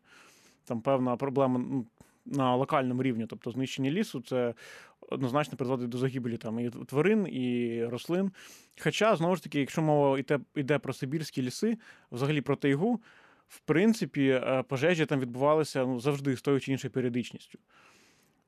Там 0.65 0.81
певна 0.81 1.15
проблема, 1.15 1.59
ну, 1.59 1.85
на 2.25 2.55
локальному 2.55 3.03
рівні, 3.03 3.25
тобто 3.29 3.51
знищення 3.51 3.91
лісу, 3.91 4.21
це 4.21 4.53
однозначно 5.09 5.57
призводить 5.57 5.89
до 5.89 5.97
загибелі 5.97 6.37
там 6.37 6.59
і 6.59 6.69
тварин, 6.69 7.27
і 7.27 7.85
рослин. 7.85 8.31
Хоча, 8.79 9.15
знову 9.15 9.35
ж 9.35 9.43
таки, 9.43 9.59
якщо 9.59 9.81
мова 9.81 10.19
йде, 10.19 10.39
йде 10.55 10.79
про 10.79 10.93
Сибірські 10.93 11.41
ліси, 11.41 11.77
взагалі 12.11 12.41
про 12.41 12.55
тайгу, 12.55 13.01
в 13.47 13.59
принципі, 13.59 14.27
е, 14.27 14.63
пожежі 14.67 15.05
там 15.05 15.19
відбувалися 15.19 15.85
ну, 15.85 15.99
завжди 15.99 16.35
з 16.35 16.41
тою 16.41 16.59
чи 16.59 16.71
іншою 16.71 16.91
періодичністю. 16.91 17.59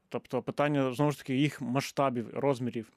Тобто 0.09 0.41
питання 0.41 0.93
знову 0.93 1.11
ж 1.11 1.17
таки 1.17 1.35
їх 1.35 1.61
масштабів, 1.61 2.29
розмірів. 2.33 2.87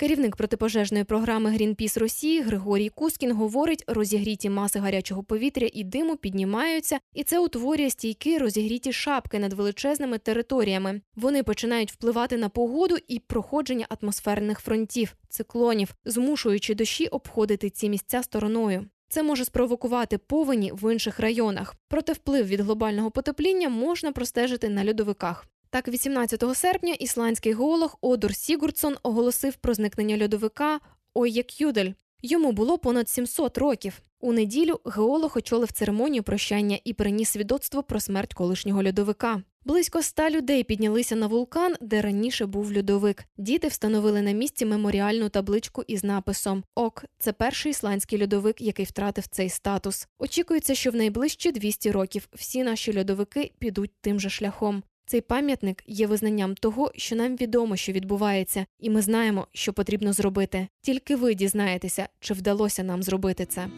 Керівник 0.00 0.36
протипожежної 0.36 1.04
програми 1.04 1.50
Грінпіс 1.50 1.96
Росії 1.96 2.40
Григорій 2.40 2.88
Куксін 2.88 3.32
говорить, 3.32 3.84
розігріті 3.86 4.50
маси 4.50 4.78
гарячого 4.78 5.22
повітря 5.22 5.68
і 5.72 5.84
диму 5.84 6.16
піднімаються, 6.16 6.98
і 7.14 7.24
це 7.24 7.38
утворює 7.38 7.90
стійкі 7.90 8.38
розігріті 8.38 8.92
шапки 8.92 9.38
над 9.38 9.52
величезними 9.52 10.18
територіями. 10.18 11.00
Вони 11.16 11.42
починають 11.42 11.92
впливати 11.92 12.36
на 12.36 12.48
погоду 12.48 12.96
і 13.08 13.18
проходження 13.18 13.86
атмосферних 13.88 14.60
фронтів, 14.60 15.14
циклонів, 15.28 15.94
змушуючи 16.04 16.74
дощі 16.74 17.06
обходити 17.06 17.70
ці 17.70 17.88
місця 17.88 18.22
стороною. 18.22 18.86
Це 19.08 19.22
може 19.22 19.44
спровокувати 19.44 20.18
повені 20.18 20.72
в 20.72 20.92
інших 20.92 21.20
районах. 21.20 21.74
Проте 21.88 22.12
вплив 22.12 22.46
від 22.46 22.60
глобального 22.60 23.10
потепління 23.10 23.68
можна 23.68 24.12
простежити 24.12 24.68
на 24.68 24.84
льодовиках. 24.84 25.46
Так, 25.70 25.88
18 25.88 26.44
серпня 26.54 26.94
ісландський 26.94 27.52
геолог 27.52 27.98
Оддур 28.00 28.34
Сігурдссон 28.34 28.96
оголосив 29.02 29.54
про 29.54 29.74
зникнення 29.74 30.24
льодовика 30.24 30.80
Ойєкюдель. 31.14 31.92
Йому 32.22 32.52
було 32.52 32.78
понад 32.78 33.08
700 33.08 33.58
років. 33.58 34.00
У 34.20 34.32
неділю 34.32 34.80
геолог 34.84 35.32
очолив 35.36 35.72
церемонію 35.72 36.22
прощання 36.22 36.78
і 36.84 36.92
приніс 36.92 37.28
свідоцтво 37.28 37.82
про 37.82 38.00
смерть 38.00 38.34
колишнього 38.34 38.84
льодовика. 38.84 39.42
Близько 39.64 39.98
ста 39.98 40.30
людей 40.30 40.64
піднялися 40.64 41.16
на 41.16 41.26
вулкан, 41.26 41.74
де 41.80 42.00
раніше 42.00 42.46
був 42.46 42.76
льодовик. 42.76 43.24
Діти 43.36 43.68
встановили 43.68 44.22
на 44.22 44.32
місці 44.32 44.66
меморіальну 44.66 45.28
табличку 45.28 45.84
із 45.86 46.04
написом 46.04 46.64
Ок, 46.74 47.04
це 47.18 47.32
перший 47.32 47.70
ісландський 47.70 48.22
льодовик, 48.22 48.60
який 48.60 48.84
втратив 48.84 49.26
цей 49.26 49.48
статус. 49.48 50.08
Очікується, 50.18 50.74
що 50.74 50.90
в 50.90 50.94
найближчі 50.94 51.52
200 51.52 51.90
років 51.90 52.28
всі 52.34 52.62
наші 52.62 52.98
льодовики 52.98 53.52
підуть 53.58 53.92
тим 54.00 54.20
же 54.20 54.30
шляхом. 54.30 54.82
Цей 55.10 55.20
пам'ятник 55.20 55.82
є 55.86 56.06
визнанням 56.06 56.54
того, 56.54 56.92
що 56.94 57.16
нам 57.16 57.36
відомо, 57.36 57.76
що 57.76 57.92
відбувається, 57.92 58.66
і 58.80 58.90
ми 58.90 59.02
знаємо, 59.02 59.46
що 59.52 59.72
потрібно 59.72 60.12
зробити. 60.12 60.68
Тільки 60.82 61.16
ви 61.16 61.34
дізнаєтеся, 61.34 62.08
чи 62.20 62.34
вдалося 62.34 62.82
нам 62.82 63.02
зробити 63.02 63.46
це. 63.46 63.68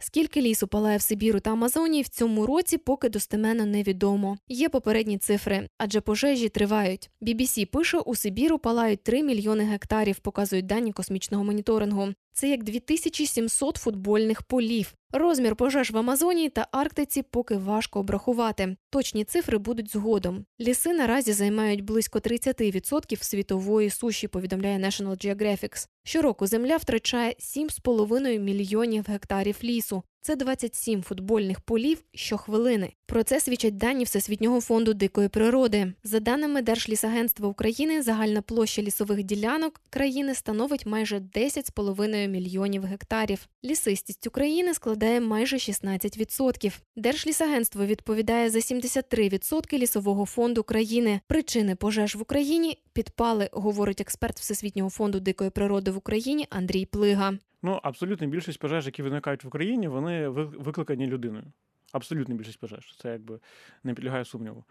Скільки 0.00 0.42
лісу 0.42 0.66
палає 0.66 0.98
в 0.98 1.02
Сибіру 1.02 1.40
та 1.40 1.50
Амазонії 1.50 2.02
в 2.02 2.08
цьому 2.08 2.46
році, 2.46 2.78
поки 2.78 3.08
достеменно 3.08 3.66
невідомо. 3.66 4.38
Є 4.48 4.68
попередні 4.68 5.18
цифри, 5.18 5.68
адже 5.78 6.00
пожежі 6.00 6.48
тривають. 6.48 7.10
BBC 7.22 7.66
пише, 7.66 7.98
у 7.98 8.14
Сибіру 8.14 8.58
палають 8.58 9.02
3 9.02 9.22
мільйони 9.22 9.64
гектарів, 9.64 10.18
показують 10.18 10.66
дані 10.66 10.92
космічного 10.92 11.44
моніторингу. 11.44 12.08
Це 12.40 12.48
як 12.48 12.64
2700 12.64 13.76
футбольних 13.76 14.42
полів. 14.42 14.94
Розмір 15.12 15.56
пожеж 15.56 15.90
в 15.90 15.98
Амазонії 15.98 16.48
та 16.48 16.66
Арктиці 16.72 17.22
поки 17.22 17.56
важко 17.56 18.00
обрахувати. 18.00 18.76
Точні 18.90 19.24
цифри 19.24 19.58
будуть 19.58 19.92
згодом. 19.92 20.44
Ліси 20.60 20.92
наразі 20.92 21.32
займають 21.32 21.80
близько 21.80 22.18
30% 22.18 23.22
світової 23.22 23.90
суші, 23.90 24.28
повідомляє 24.28 24.78
National 24.78 25.26
Geographic. 25.26 25.88
Щороку 26.04 26.46
земля 26.46 26.76
втрачає 26.76 27.34
7,5 27.38 28.38
мільйонів 28.38 29.04
гектарів 29.08 29.56
лісу. 29.64 30.02
Це 30.22 30.36
27 30.36 31.02
футбольних 31.02 31.60
полів 31.60 31.98
щохвилини. 32.14 32.92
Про 33.06 33.22
це 33.22 33.40
свідчать 33.40 33.76
дані 33.76 34.04
Всесвітнього 34.04 34.60
фонду 34.60 34.94
дикої 34.94 35.28
природи. 35.28 35.92
За 36.04 36.20
даними 36.20 36.62
Держлісагентства 36.62 37.48
України, 37.48 38.02
загальна 38.02 38.42
площа 38.42 38.82
лісових 38.82 39.22
ділянок 39.22 39.80
країни 39.90 40.34
становить 40.34 40.86
майже 40.86 41.18
10,5 41.18 42.28
мільйонів 42.28 42.84
гектарів. 42.84 43.48
Лісистість 43.64 44.26
України 44.26 44.74
складає 44.74 45.20
майже 45.20 45.56
16%. 45.56 46.72
Держлісагентство 46.96 47.86
відповідає 47.86 48.50
за 48.50 48.58
73% 48.58 49.78
лісового 49.78 50.26
фонду 50.26 50.62
країни. 50.62 51.20
Причини 51.26 51.74
пожеж 51.74 52.14
в 52.14 52.22
Україні 52.22 52.78
підпали, 52.92 53.48
говорить 53.52 54.00
експерт 54.00 54.40
Всесвітнього 54.40 54.90
фонду 54.90 55.20
дикої 55.20 55.50
природи 55.50 55.90
в 55.90 55.96
Україні 55.96 56.46
Андрій 56.50 56.86
Плига. 56.86 57.38
Ну, 57.62 57.80
абсолютна 57.82 58.26
більшість 58.26 58.58
пожеж, 58.58 58.86
які 58.86 59.02
виникають 59.02 59.44
в 59.44 59.48
Україні, 59.48 59.88
вони 59.88 60.28
викликані 60.28 61.06
людиною. 61.06 61.44
Абсолютна 61.92 62.34
більшість 62.34 62.60
пожеж. 62.60 62.96
Це 62.98 63.12
якби 63.12 63.40
не 63.84 63.94
підлягає 63.94 64.24
сумніву. 64.24 64.64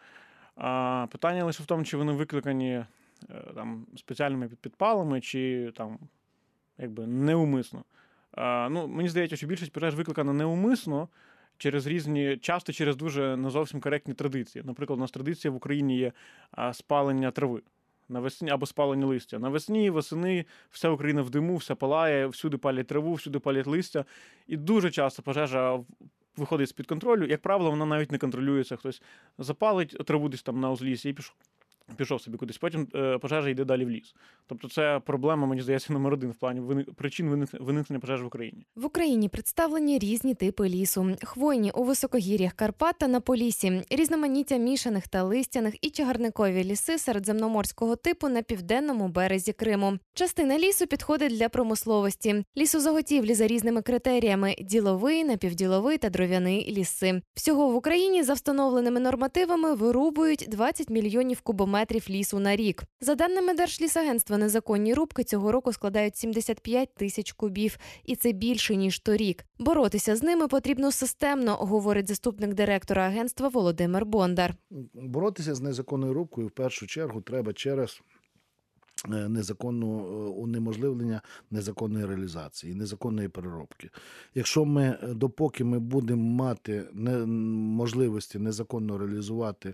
А 0.56 1.08
питання 1.12 1.46
лише 1.46 1.64
в 1.64 1.66
тому, 1.66 1.84
чи 1.84 1.98
вони 1.98 2.12
викликані 2.12 2.72
е, 2.74 2.86
там, 3.56 3.88
спеціальними 3.98 4.48
під- 4.48 4.60
підпалами, 4.60 5.22
чи 5.22 5.72
там 5.76 6.00
якби 6.78 7.08
неумисно. 7.08 7.84
А, 8.32 8.70
ну, 8.72 8.88
мені 8.88 9.10
здається, 9.10 9.36
що 9.36 9.48
більшість 9.48 9.72
пожеж 9.72 9.96
викликана 9.96 10.34
неумисно 10.34 11.10
через 11.58 11.88
різні, 11.88 12.38
часто 12.38 12.74
через 12.74 12.96
дуже 12.96 13.38
не 13.38 13.50
зовсім 13.50 13.82
коректні 13.82 14.14
традиції. 14.14 14.64
Наприклад, 14.66 15.00
у 15.00 15.02
нас 15.02 15.12
традиція 15.12 15.52
в 15.52 15.56
Україні 15.56 15.98
є 15.98 16.12
спалення 16.74 17.32
трави. 17.32 17.62
Навесні 18.10 18.50
або 18.50 18.66
спалені 18.66 19.06
листя. 19.06 19.40
Навесні, 19.40 19.90
восени, 19.90 20.46
вся 20.70 20.90
Україна 20.90 21.22
в 21.22 21.30
диму, 21.30 21.56
все 21.56 21.76
палає, 21.76 22.28
всюди 22.28 22.58
палять 22.58 22.88
траву, 22.88 23.14
всюди 23.14 23.40
палять 23.40 23.68
листя. 23.68 24.06
І 24.48 24.58
дуже 24.58 24.92
часто 24.92 25.22
пожежа 25.22 25.80
виходить 26.38 26.70
з-під 26.70 26.88
контролю. 26.88 27.26
Як 27.26 27.42
правило, 27.42 27.72
вона 27.72 27.86
навіть 27.86 28.12
не 28.12 28.18
контролюється. 28.18 28.76
Хтось 28.76 29.02
запалить 29.38 29.98
траву 30.06 30.30
десь 30.30 30.44
там 30.44 30.60
на 30.60 30.72
узлісі 30.72 31.10
і 31.10 31.14
пішов. 31.14 31.36
Пішов 31.98 32.22
собі 32.22 32.38
кудись, 32.38 32.58
потім 32.58 32.88
е, 32.96 33.18
пожежа 33.18 33.50
йде 33.50 33.66
далі 33.66 33.86
в 33.86 33.90
ліс. 33.90 34.16
Тобто 34.48 34.70
це 34.70 35.02
проблема, 35.06 35.48
мені 35.48 35.62
здається, 35.62 35.94
номер 35.94 36.14
один 36.14 36.32
в 36.32 36.36
плані 36.36 36.60
вини- 36.60 36.84
причин 36.96 37.48
виникнення 37.60 38.00
пожеж 38.00 38.22
в 38.24 38.26
Україні. 38.26 38.66
В 38.76 38.86
Україні 38.86 39.30
представлені 39.30 40.00
різні 40.00 40.34
типи 40.36 40.70
лісу: 40.70 41.16
хвойні 41.24 41.72
у 41.72 41.84
високогір'ях 41.84 42.54
Карпат 42.54 42.96
та 43.00 43.08
на 43.08 43.20
Полісі, 43.20 43.82
різноманіття 43.90 44.58
мішаних 44.58 45.08
та 45.08 45.24
листяних 45.24 45.76
і 45.82 45.90
чагарникові 45.90 46.64
ліси 46.64 46.98
середземноморського 46.98 47.96
типу 47.96 48.30
на 48.30 48.42
південному 48.42 49.08
березі 49.08 49.54
Криму. 49.54 50.00
Частина 50.14 50.58
лісу 50.60 50.88
підходить 50.88 51.32
для 51.38 51.50
промисловості. 51.50 52.44
Лісозаготівлі 52.58 53.34
за 53.34 53.48
різними 53.48 53.82
критеріями: 53.82 54.56
діловий, 54.62 55.24
напівділовий 55.24 55.98
та 55.98 56.10
дров'яний 56.10 56.72
ліси. 56.78 57.22
Всього 57.34 57.70
в 57.70 57.76
Україні 57.76 58.24
за 58.24 58.34
встановленими 58.34 59.00
нормативами 59.00 59.74
вирубують 59.74 60.46
20 60.50 60.90
мільйонів 60.90 61.42
кубометрів 61.42 61.79
лісу 62.10 62.40
на 62.40 62.56
рік. 62.56 62.84
За 63.02 63.16
даними 63.16 63.54
Держлісагентства, 63.54 64.38
незаконні 64.38 64.94
рубки 64.94 65.24
цього 65.24 65.52
року 65.52 65.74
складають 65.74 66.18
75 66.18 66.94
тисяч 66.94 67.32
кубів 67.32 67.78
і 68.06 68.16
це 68.16 68.32
більше 68.32 68.76
ніж 68.76 69.00
торік. 69.00 69.46
Боротися 69.60 70.16
з 70.16 70.24
ними 70.24 70.48
потрібно 70.48 70.92
системно, 70.92 71.56
говорить 71.56 72.08
заступник 72.08 72.54
директора 72.54 73.08
агентства 73.08 73.48
Володимир 73.48 74.06
Бондар. 74.06 74.56
боротися 74.94 75.56
з 75.56 75.62
незаконною 75.62 76.14
рубкою 76.14 76.48
в 76.48 76.52
першу 76.52 76.88
чергу 76.88 77.22
треба 77.22 77.54
через 77.54 78.02
е, 79.06 79.30
незаконну 79.30 80.00
е, 80.00 80.30
унеможливлення 80.30 81.22
незаконної 81.52 82.06
реалізації, 82.06 82.76
незаконної 82.76 83.28
переробки. 83.28 83.90
Якщо 84.36 84.66
ми, 84.66 84.84
е, 84.84 85.08
допоки 85.14 85.64
ми 85.64 85.80
будемо 85.80 86.24
мати 86.24 86.86
можливості 86.94 88.40
незаконно 88.40 88.98
реалізувати, 88.98 89.74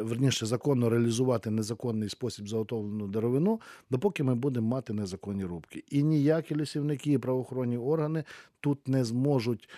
верніше 0.00 0.46
законно 0.46 0.90
реалізувати 0.90 1.50
незаконний 1.50 2.08
спосіб 2.08 2.48
заготовлену 2.48 3.06
деревину, 3.06 3.60
допоки 3.90 4.22
ми 4.22 4.34
будемо 4.34 4.68
мати 4.68 4.92
незаконні 4.92 5.44
рубки. 5.44 5.84
І 5.90 6.02
ніякі 6.02 6.56
лісівники 6.56 7.12
і 7.12 7.18
правоохоронні 7.18 7.78
органи 7.78 8.24
тут 8.60 8.88
не 8.88 9.04
зможуть 9.04 9.68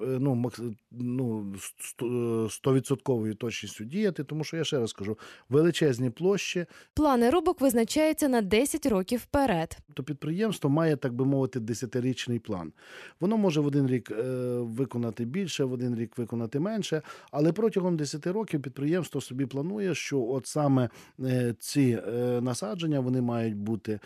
ну, 0.00 0.50
ну, 0.90 1.54
сто- 1.80 2.48
стовідсотковою 2.50 3.34
точністю 3.34 3.84
діяти, 3.84 4.24
тому 4.24 4.44
що 4.44 4.56
я 4.56 4.64
ще 4.64 4.78
раз 4.78 4.92
кажу, 4.92 5.18
величезні 5.48 6.10
площі, 6.10 6.66
Плани 6.94 7.30
рубок 7.30 7.60
визначаються 7.96 8.28
на 8.28 8.42
10 8.42 8.86
років 8.86 9.20
вперед. 9.20 9.78
то 9.94 10.02
підприємство 10.02 10.70
має, 10.70 10.96
так 10.96 11.14
би 11.14 11.24
мовити, 11.24 11.60
десятирічний 11.60 12.38
план. 12.38 12.72
Воно 13.20 13.36
може 13.36 13.60
в 13.60 13.66
один 13.66 13.86
рік 13.86 14.10
е, 14.10 14.22
виконати 14.60 15.24
більше, 15.24 15.64
в 15.64 15.72
один 15.72 15.96
рік 15.96 16.18
виконати 16.18 16.60
менше, 16.60 17.02
але 17.30 17.52
протягом 17.52 17.96
10 17.96 18.26
років 18.26 18.62
підприємство 18.62 19.20
собі 19.20 19.46
планує, 19.46 19.94
що 19.94 20.22
от 20.22 20.46
саме 20.46 20.88
е, 21.20 21.54
ці 21.58 21.98
е, 22.08 22.40
насадження 22.40 23.00
вони 23.00 23.20
мають 23.20 23.56
бути 23.56 24.00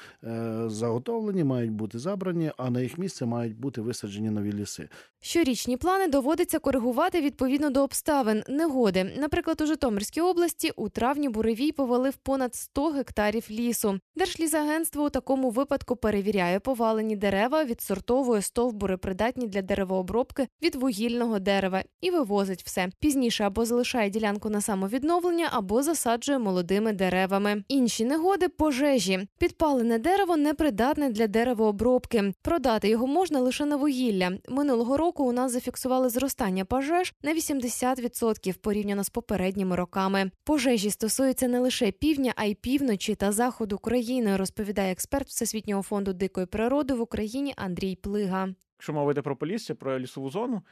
заготовлені, 0.67 1.45
мають 1.45 1.71
бути 1.73 1.99
забрані, 1.99 2.53
а 2.57 2.71
на 2.71 2.81
їх 2.81 2.99
місце 2.99 3.27
мають 3.27 3.57
бути 3.57 3.81
висаджені 3.81 4.31
нові 4.31 4.53
ліси. 4.53 4.89
Щорічні 5.21 5.77
плани 5.77 6.09
доводиться 6.09 6.59
коригувати 6.59 7.21
відповідно 7.21 7.71
до 7.71 7.83
обставин 7.83 8.43
негоди. 8.49 9.05
Наприклад, 9.19 9.61
у 9.61 9.67
Житомирській 9.67 10.21
області 10.21 10.71
у 10.77 10.89
травні 10.89 11.29
буревій 11.29 11.73
повалив 11.73 12.17
понад 12.17 12.55
100 12.55 12.91
гектарів 12.91 13.47
лісу. 13.51 13.80
Лісу. 13.81 14.01
Держлісагентство 14.17 15.05
у 15.05 15.11
такому 15.11 15.51
випадку 15.51 15.97
перевіряє 15.97 16.61
повалені 16.61 17.17
дерева, 17.17 17.65
відсортовує 17.65 18.43
стовбури, 18.43 18.97
придатні 18.97 19.47
для 19.47 19.63
деревообробки 19.63 20.49
від 20.63 20.75
вугільного 20.75 21.39
дерева, 21.39 21.83
і 22.01 22.11
вивозить 22.11 22.63
все. 22.65 22.89
Пізніше 23.01 23.45
або 23.45 23.65
залишає 23.65 24.11
ділянку 24.11 24.51
на 24.51 24.61
самовідновлення, 24.61 25.49
або 25.53 25.83
засаджує 25.83 26.39
молодими 26.39 26.93
деревами. 26.93 27.65
Інші 27.69 28.05
негоди 28.05 28.49
пожежі. 28.49 29.29
Підпалене 29.39 29.99
дерево 29.99 30.37
непридатне 30.37 31.11
для 31.11 31.27
деревообробки. 31.27 32.35
Продати 32.43 32.89
його 32.89 33.07
можна 33.07 33.41
лише 33.41 33.65
на 33.65 33.77
вугілля. 33.77 34.33
Минулого 34.49 34.97
року 34.97 35.25
у 35.25 35.33
нас 35.33 35.53
зафіксували 35.53 36.09
зростання 36.09 36.65
пожеж 36.65 37.15
на 37.23 37.35
80% 37.35 38.59
порівняно 38.59 39.05
з 39.05 39.09
попередніми 39.09 39.77
роками. 39.77 40.31
Пожежі 40.45 40.91
стосуються 40.91 41.49
не 41.49 41.59
лише 41.59 41.91
півдня, 41.91 42.33
а 42.37 42.45
й 42.45 42.55
півночі 42.55 43.15
та 43.15 43.33
заходу 43.33 43.70
країни, 43.79 44.37
розповідає 44.37 44.93
експерт 44.93 45.29
Всесвітнього 45.29 45.83
фонду 45.83 46.13
дикої 46.13 46.47
природи 46.47 46.95
в 46.95 47.01
Україні 47.01 47.55
Андрій 47.57 47.97
Плига. 47.97 48.49
Якщо 48.79 48.93
мова 48.93 49.13
йде 49.13 49.23
про 49.23 49.37
полісся, 49.37 49.75
про 49.75 49.99
лісову 49.99 50.31
зону, 50.31 50.63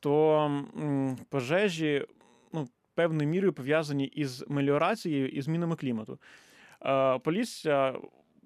то 0.00 0.64
пожежі 1.28 2.06
ну, 2.52 2.68
певною 2.94 3.28
мірою 3.28 3.52
пов'язані 3.52 4.04
із 4.04 4.44
меліорацією 4.48 5.28
і 5.28 5.42
змінами 5.42 5.76
клімату. 5.76 6.18
Е, 6.84 7.18
Полісся 7.18 7.94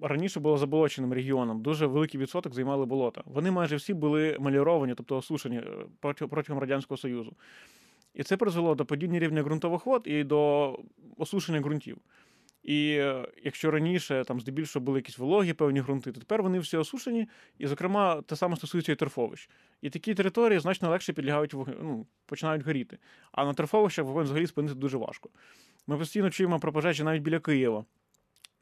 раніше 0.01 0.41
було 0.41 0.59
заболоченим 0.59 1.13
регіоном, 1.13 1.63
дуже 1.63 1.87
великий 1.87 2.21
відсоток 2.21 2.55
займали 2.55 2.87
болота. 2.87 3.23
Вони 3.25 3.51
майже 3.51 3.77
всі 3.77 3.95
були 3.95 4.37
меліоровані, 4.41 4.95
тобто 4.95 5.17
осушені 5.17 5.57
е, 5.57 5.87
протягом 6.29 6.59
Радянського 6.61 6.99
Союзу. 6.99 7.37
І 8.15 8.23
це 8.23 8.37
призвело 8.37 8.75
до 8.75 8.85
падіння 8.85 9.19
рівня 9.19 9.43
ґрунтових 9.43 9.87
вод 9.87 10.03
і 10.05 10.25
до 10.25 10.73
осушення 11.17 11.61
ґрунтів. 11.61 11.99
І 12.65 12.91
е, 12.91 13.29
якщо 13.43 13.71
раніше 13.71 14.25
там 14.27 14.41
здебільшого 14.41 14.85
були 14.85 14.99
якісь 14.99 15.19
вологі 15.19 15.53
певні 15.53 15.81
ґрунти, 15.81 16.13
то 16.13 16.21
тепер 16.21 16.43
вони 16.43 16.59
всі 16.59 16.77
осушені, 16.77 17.29
і, 17.59 17.67
зокрема, 17.67 18.23
те 18.23 18.37
саме 18.37 18.57
стосується 18.57 18.93
і 18.93 18.95
торфовищ. 18.95 19.51
І 19.83 19.91
такі 19.91 20.15
території 20.15 20.61
значно 20.61 20.91
легше 20.91 21.13
підлягають 21.13 21.55
вогню, 21.55 21.75
ну, 21.83 22.07
починають 22.27 22.67
горіти. 22.67 22.99
А 23.33 23.45
на 23.45 23.55
торфовищах 23.55 24.05
вогонь 24.07 24.25
взагалі 24.25 24.47
спинити 24.47 24.75
дуже 24.75 24.99
важко. 24.99 25.31
Ми 25.87 25.99
постійно 25.99 26.31
чуємо 26.31 26.61
про 26.61 26.73
пожежі 26.73 27.03
навіть 27.03 27.23
біля 27.23 27.41
Києва. 27.41 27.85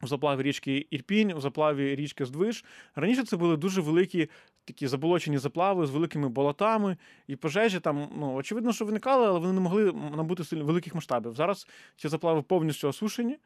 У 0.02 0.06
заплаві 0.06 0.42
річки 0.42 0.86
Ірпінь, 0.90 1.32
у 1.32 1.40
заплаві 1.40 1.94
річки 1.94 2.24
Здвиж. 2.24 2.64
Раніше 2.94 3.24
це 3.24 3.36
були 3.36 3.56
дуже 3.56 3.80
великі 3.80 4.28
такі 4.64 4.86
заболочені 4.86 5.38
заплави 5.38 5.86
з 5.86 5.90
великими 5.90 6.28
болотами, 6.28 6.96
і 7.26 7.36
пожежі 7.36 7.80
там, 7.80 8.08
ну, 8.16 8.34
очевидно, 8.34 8.72
що 8.72 8.84
виникали, 8.84 9.26
але 9.26 9.38
вони 9.38 9.52
не 9.52 9.60
могли 9.60 9.92
набути 9.92 10.56
великих 10.56 10.94
масштабів. 10.94 11.34
Зараз 11.34 11.66
ці 11.96 12.08
заплави 12.08 12.42
повністю 12.42 12.88
осушені. 12.88 13.38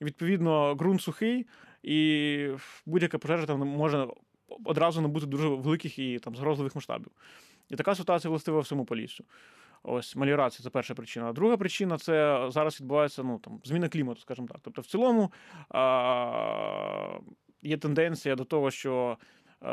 Відповідно, 0.00 0.74
ґрунт 0.74 1.02
сухий, 1.02 1.46
і 1.82 2.48
будь-яка 2.86 3.18
пожежа 3.18 3.46
там 3.46 3.58
може 3.68 4.06
одразу 4.64 5.00
набути 5.00 5.26
дуже 5.26 5.48
великих 5.48 5.98
і 5.98 6.18
там 6.18 6.36
загрозливих 6.36 6.74
масштабів. 6.74 7.10
І 7.68 7.76
така 7.76 7.94
ситуація 7.94 8.30
властива 8.30 8.60
всьому 8.60 8.84
поліссю. 8.84 9.24
Ось 9.82 10.16
маліорація 10.16 10.64
це 10.64 10.70
перша 10.70 10.94
причина. 10.94 11.28
А 11.28 11.32
друга 11.32 11.56
причина 11.56 11.98
це 11.98 12.46
зараз 12.50 12.80
відбувається 12.80 13.22
ну, 13.22 13.38
там, 13.38 13.60
зміна 13.64 13.88
клімату, 13.88 14.20
скажімо 14.20 14.48
так. 14.48 14.58
Тобто, 14.62 14.82
в 14.82 14.86
цілому 14.86 15.32
а, 15.68 17.18
є 17.62 17.76
тенденція 17.76 18.34
до 18.34 18.44
того, 18.44 18.70
що 18.70 19.18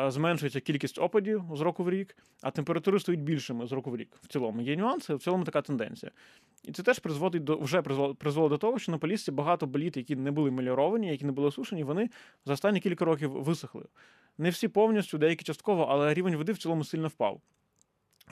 зменшується 0.07 0.59
кількість 0.59 0.99
опадів 0.99 1.43
з 1.53 1.61
року 1.61 1.83
в 1.83 1.89
рік, 1.89 2.15
а 2.41 2.51
температури 2.51 2.99
стають 2.99 3.21
більшими 3.21 3.67
з 3.67 3.71
року 3.71 3.91
в 3.91 3.97
рік. 3.97 4.17
В 4.23 4.27
цілому 4.27 4.61
є 4.61 4.75
нюанси, 4.75 5.15
в 5.15 5.19
цілому 5.19 5.43
така 5.43 5.61
тенденція. 5.61 6.11
І 6.63 6.71
це 6.71 6.83
теж 6.83 6.99
призводить 6.99 7.43
до 7.43 7.57
вже 7.57 7.81
призвело, 7.81 8.49
до 8.49 8.57
того, 8.57 8.79
що 8.79 8.91
на 8.91 8.97
Поліссі 8.97 9.31
багато 9.31 9.67
боліт, 9.67 9.97
які 9.97 10.15
не 10.15 10.31
були 10.31 10.51
меліоровані, 10.51 11.07
які 11.07 11.25
не 11.25 11.31
були 11.31 11.47
осушені, 11.47 11.83
вони 11.83 12.09
за 12.45 12.53
останні 12.53 12.79
кілька 12.79 13.05
років 13.05 13.31
висохли. 13.31 13.85
Не 14.37 14.49
всі 14.49 14.67
повністю, 14.67 15.17
деякі 15.17 15.43
частково, 15.43 15.83
але 15.83 16.13
рівень 16.13 16.35
води 16.35 16.51
в 16.51 16.57
цілому 16.57 16.83
сильно 16.83 17.07
впав. 17.07 17.41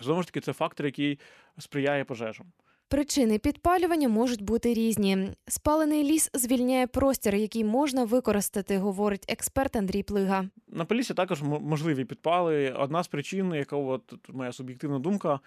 Знову 0.01 0.21
ж 0.21 0.27
таки, 0.27 0.41
це 0.41 0.53
фактор, 0.53 0.85
який 0.85 1.19
сприяє 1.57 2.03
пожежам. 2.03 2.51
Причини 2.89 3.39
підпалювання 3.39 4.09
можуть 4.09 4.41
бути 4.41 4.73
різні. 4.73 5.29
Спалений 5.47 6.03
ліс 6.03 6.29
звільняє 6.33 6.87
простір, 6.87 7.35
який 7.35 7.63
можна 7.63 8.03
використати, 8.03 8.77
говорить 8.77 9.25
експерт 9.27 9.75
Андрій 9.75 10.03
Плига. 10.03 10.45
На 10.67 10.85
Поліссі 10.85 11.13
також 11.13 11.41
можливі 11.43 12.05
підпали. 12.05 12.71
Одна 12.71 13.03
з 13.03 13.07
причин, 13.07 13.53
яка 13.53 13.75
от 13.75 14.13
моя 14.29 14.51
суб'єктивна 14.51 14.99
думка, 14.99 15.39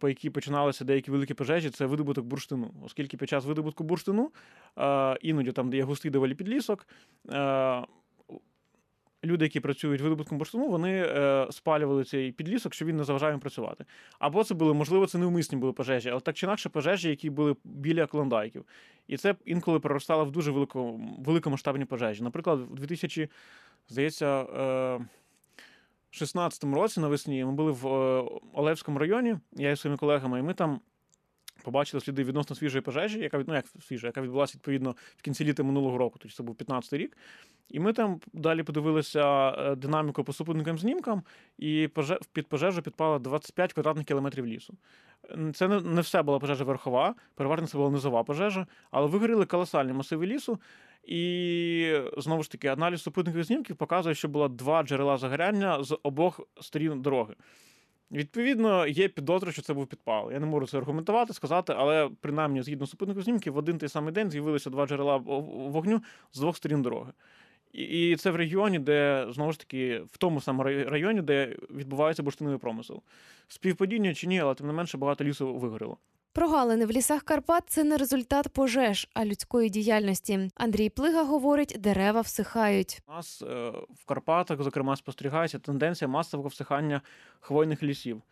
по 0.00 0.08
якій 0.08 0.30
починалися 0.30 0.84
деякі 0.84 1.10
великі 1.10 1.34
пожежі, 1.34 1.70
це 1.70 1.86
видобуток 1.86 2.24
бурштину. 2.24 2.70
Оскільки 2.84 3.16
під 3.16 3.28
час 3.28 3.44
видобутку 3.44 3.84
бурштину 3.84 4.30
іноді 5.20 5.52
там, 5.52 5.70
де 5.70 5.76
є 5.76 5.82
густий 5.82 6.10
доволі 6.10 6.34
підлісок, 6.34 6.86
люди, 9.28 9.44
які 9.44 9.60
працюють 9.60 10.00
видобутком 10.00 10.38
бурштину, 10.38 10.68
вони 10.68 11.06
е, 11.06 11.46
спалювали 11.50 12.04
цей 12.04 12.32
підлісок, 12.32 12.74
щоб 12.74 12.88
він 12.88 12.96
не 12.96 13.04
заважав 13.04 13.30
їм 13.30 13.40
працювати. 13.40 13.84
Або 14.18 14.44
це 14.44 14.54
були, 14.54 14.74
можливо, 14.74 15.06
це 15.06 15.18
невмисні 15.18 15.58
були 15.58 15.72
пожежі, 15.72 16.10
але 16.10 16.20
так 16.20 16.36
чи 16.36 16.46
інакше 16.46 16.68
пожежі, 16.68 17.08
які 17.08 17.30
були 17.30 17.56
біля 17.64 18.06
клондайків. 18.06 18.64
І 19.08 19.16
це 19.16 19.34
інколи 19.44 19.80
переростало 19.80 20.24
в 20.24 20.30
дуже 20.30 20.50
велико, 20.50 21.00
великомасштабні 21.18 21.84
пожежі. 21.84 22.22
Наприклад, 22.22 22.60
в 22.60 22.74
2000, 22.74 23.28
здається, 23.88 24.42
е, 24.42 25.00
16-му 26.10 26.76
році 26.76 27.00
навесні 27.00 27.44
ми 27.44 27.52
були 27.52 27.72
в 27.72 27.86
е, 27.86 28.24
Олевському 28.52 28.98
районі, 28.98 29.36
я 29.52 29.70
і 29.70 29.76
своїми 29.76 29.98
колегами, 29.98 30.38
і 30.38 30.42
ми 30.42 30.54
там 30.54 30.80
побачили 31.62 32.00
сліди 32.00 32.24
відносно 32.24 32.56
свіжої 32.56 32.82
пожежі, 32.82 33.18
яка 33.18 33.44
ну, 33.46 33.54
як 33.54 33.64
свіжа, 33.88 34.06
яка 34.06 34.20
відбулася 34.20 34.52
відповідно 34.54 34.94
в 35.16 35.22
кінці 35.22 35.44
літа 35.44 35.62
минулого 35.62 35.98
року, 35.98 36.18
тобто 36.22 36.36
це 36.36 36.42
був 36.42 36.54
15-й 36.54 36.98
рік. 36.98 37.16
І 37.70 37.80
ми 37.80 37.92
там 37.92 38.20
далі 38.32 38.62
подивилися 38.62 39.50
е, 39.50 39.74
динаміку 39.74 40.24
по 40.24 40.32
супутниковим 40.32 40.78
знімкам, 40.78 41.22
і 41.58 41.88
під 42.32 42.46
пожежу 42.46 42.82
підпало 42.82 43.18
25 43.18 43.72
квадратних 43.72 44.06
кілометрів 44.06 44.46
лісу. 44.46 44.74
Це 45.54 45.68
не 45.68 46.00
все 46.00 46.22
була 46.22 46.38
пожежа 46.38 46.64
верхова, 46.64 47.14
переважно 47.34 47.66
це 47.66 47.78
була 47.78 47.90
низова 47.90 48.24
пожежа, 48.24 48.66
але 48.90 49.06
вигоріли 49.06 49.46
колосальні 49.46 49.92
масиви 49.92 50.26
лісу. 50.26 50.60
І 51.04 52.00
знову 52.16 52.42
ж 52.42 52.50
таки, 52.50 52.68
аналіз 52.68 53.02
супутникових 53.02 53.46
знімків 53.46 53.76
показує, 53.76 54.14
що 54.14 54.28
було 54.28 54.48
два 54.48 54.82
джерела 54.82 55.16
загоряння 55.16 55.82
з 55.82 55.98
обох 56.02 56.40
сторін 56.60 57.02
дороги. 57.02 57.34
Відповідно, 58.10 58.86
є 58.86 59.08
підозра, 59.08 59.52
що 59.52 59.62
це 59.62 59.74
був 59.74 59.86
підпал. 59.86 60.32
Я 60.32 60.40
не 60.40 60.46
можу 60.46 60.66
це 60.66 60.78
аргументувати, 60.78 61.32
сказати, 61.32 61.74
але 61.76 62.10
принаймні, 62.20 62.62
згідно 62.62 62.86
супутнику 62.86 63.22
знімків, 63.22 63.52
в 63.52 63.56
один 63.56 63.78
той 63.78 63.88
самий 63.88 64.12
день 64.12 64.30
з'явилися 64.30 64.70
два 64.70 64.86
джерела 64.86 65.16
вогню 65.16 66.02
з 66.32 66.40
двох 66.40 66.56
сторін 66.56 66.82
дороги. 66.82 67.12
І, 67.72 68.16
це 68.16 68.30
в 68.30 68.36
регіоні, 68.36 68.78
де 68.78 69.26
знову 69.30 69.52
ж 69.52 69.58
таки 69.58 69.98
в 69.98 70.16
тому 70.18 70.40
самому 70.40 70.62
районі, 70.64 71.22
де 71.22 71.56
відбувається 71.70 72.22
бурштиновий 72.22 72.58
промисел. 72.58 73.02
Співпадіння 73.48 74.14
чи 74.14 74.26
ні, 74.26 74.40
але 74.40 74.54
тим 74.54 74.66
не 74.66 74.72
менше 74.72 74.98
багато 74.98 75.24
лісу 75.24 75.54
вигоріло. 75.54 75.96
Прогалини 76.38 76.86
в 76.86 76.90
лісах 76.90 77.22
Карпат 77.22 77.64
це 77.66 77.84
не 77.84 77.96
результат 77.96 78.48
пожеж, 78.48 79.08
а 79.14 79.24
людської 79.24 79.70
діяльності. 79.70 80.50
Андрій 80.54 80.88
Плига 80.88 81.22
говорить, 81.22 81.76
дерева 81.80 82.20
всихають. 82.20 83.02
У 83.08 83.12
нас 83.12 83.42
е, 83.42 83.72
в 83.94 84.04
Карпатах, 84.04 84.62
зокрема, 84.62 84.96
спостерігається 84.96 85.58
тенденція 85.58 86.08
масового 86.08 86.48
всихання 86.48 87.00
хвойних 87.40 87.82
лісів, 87.82 88.22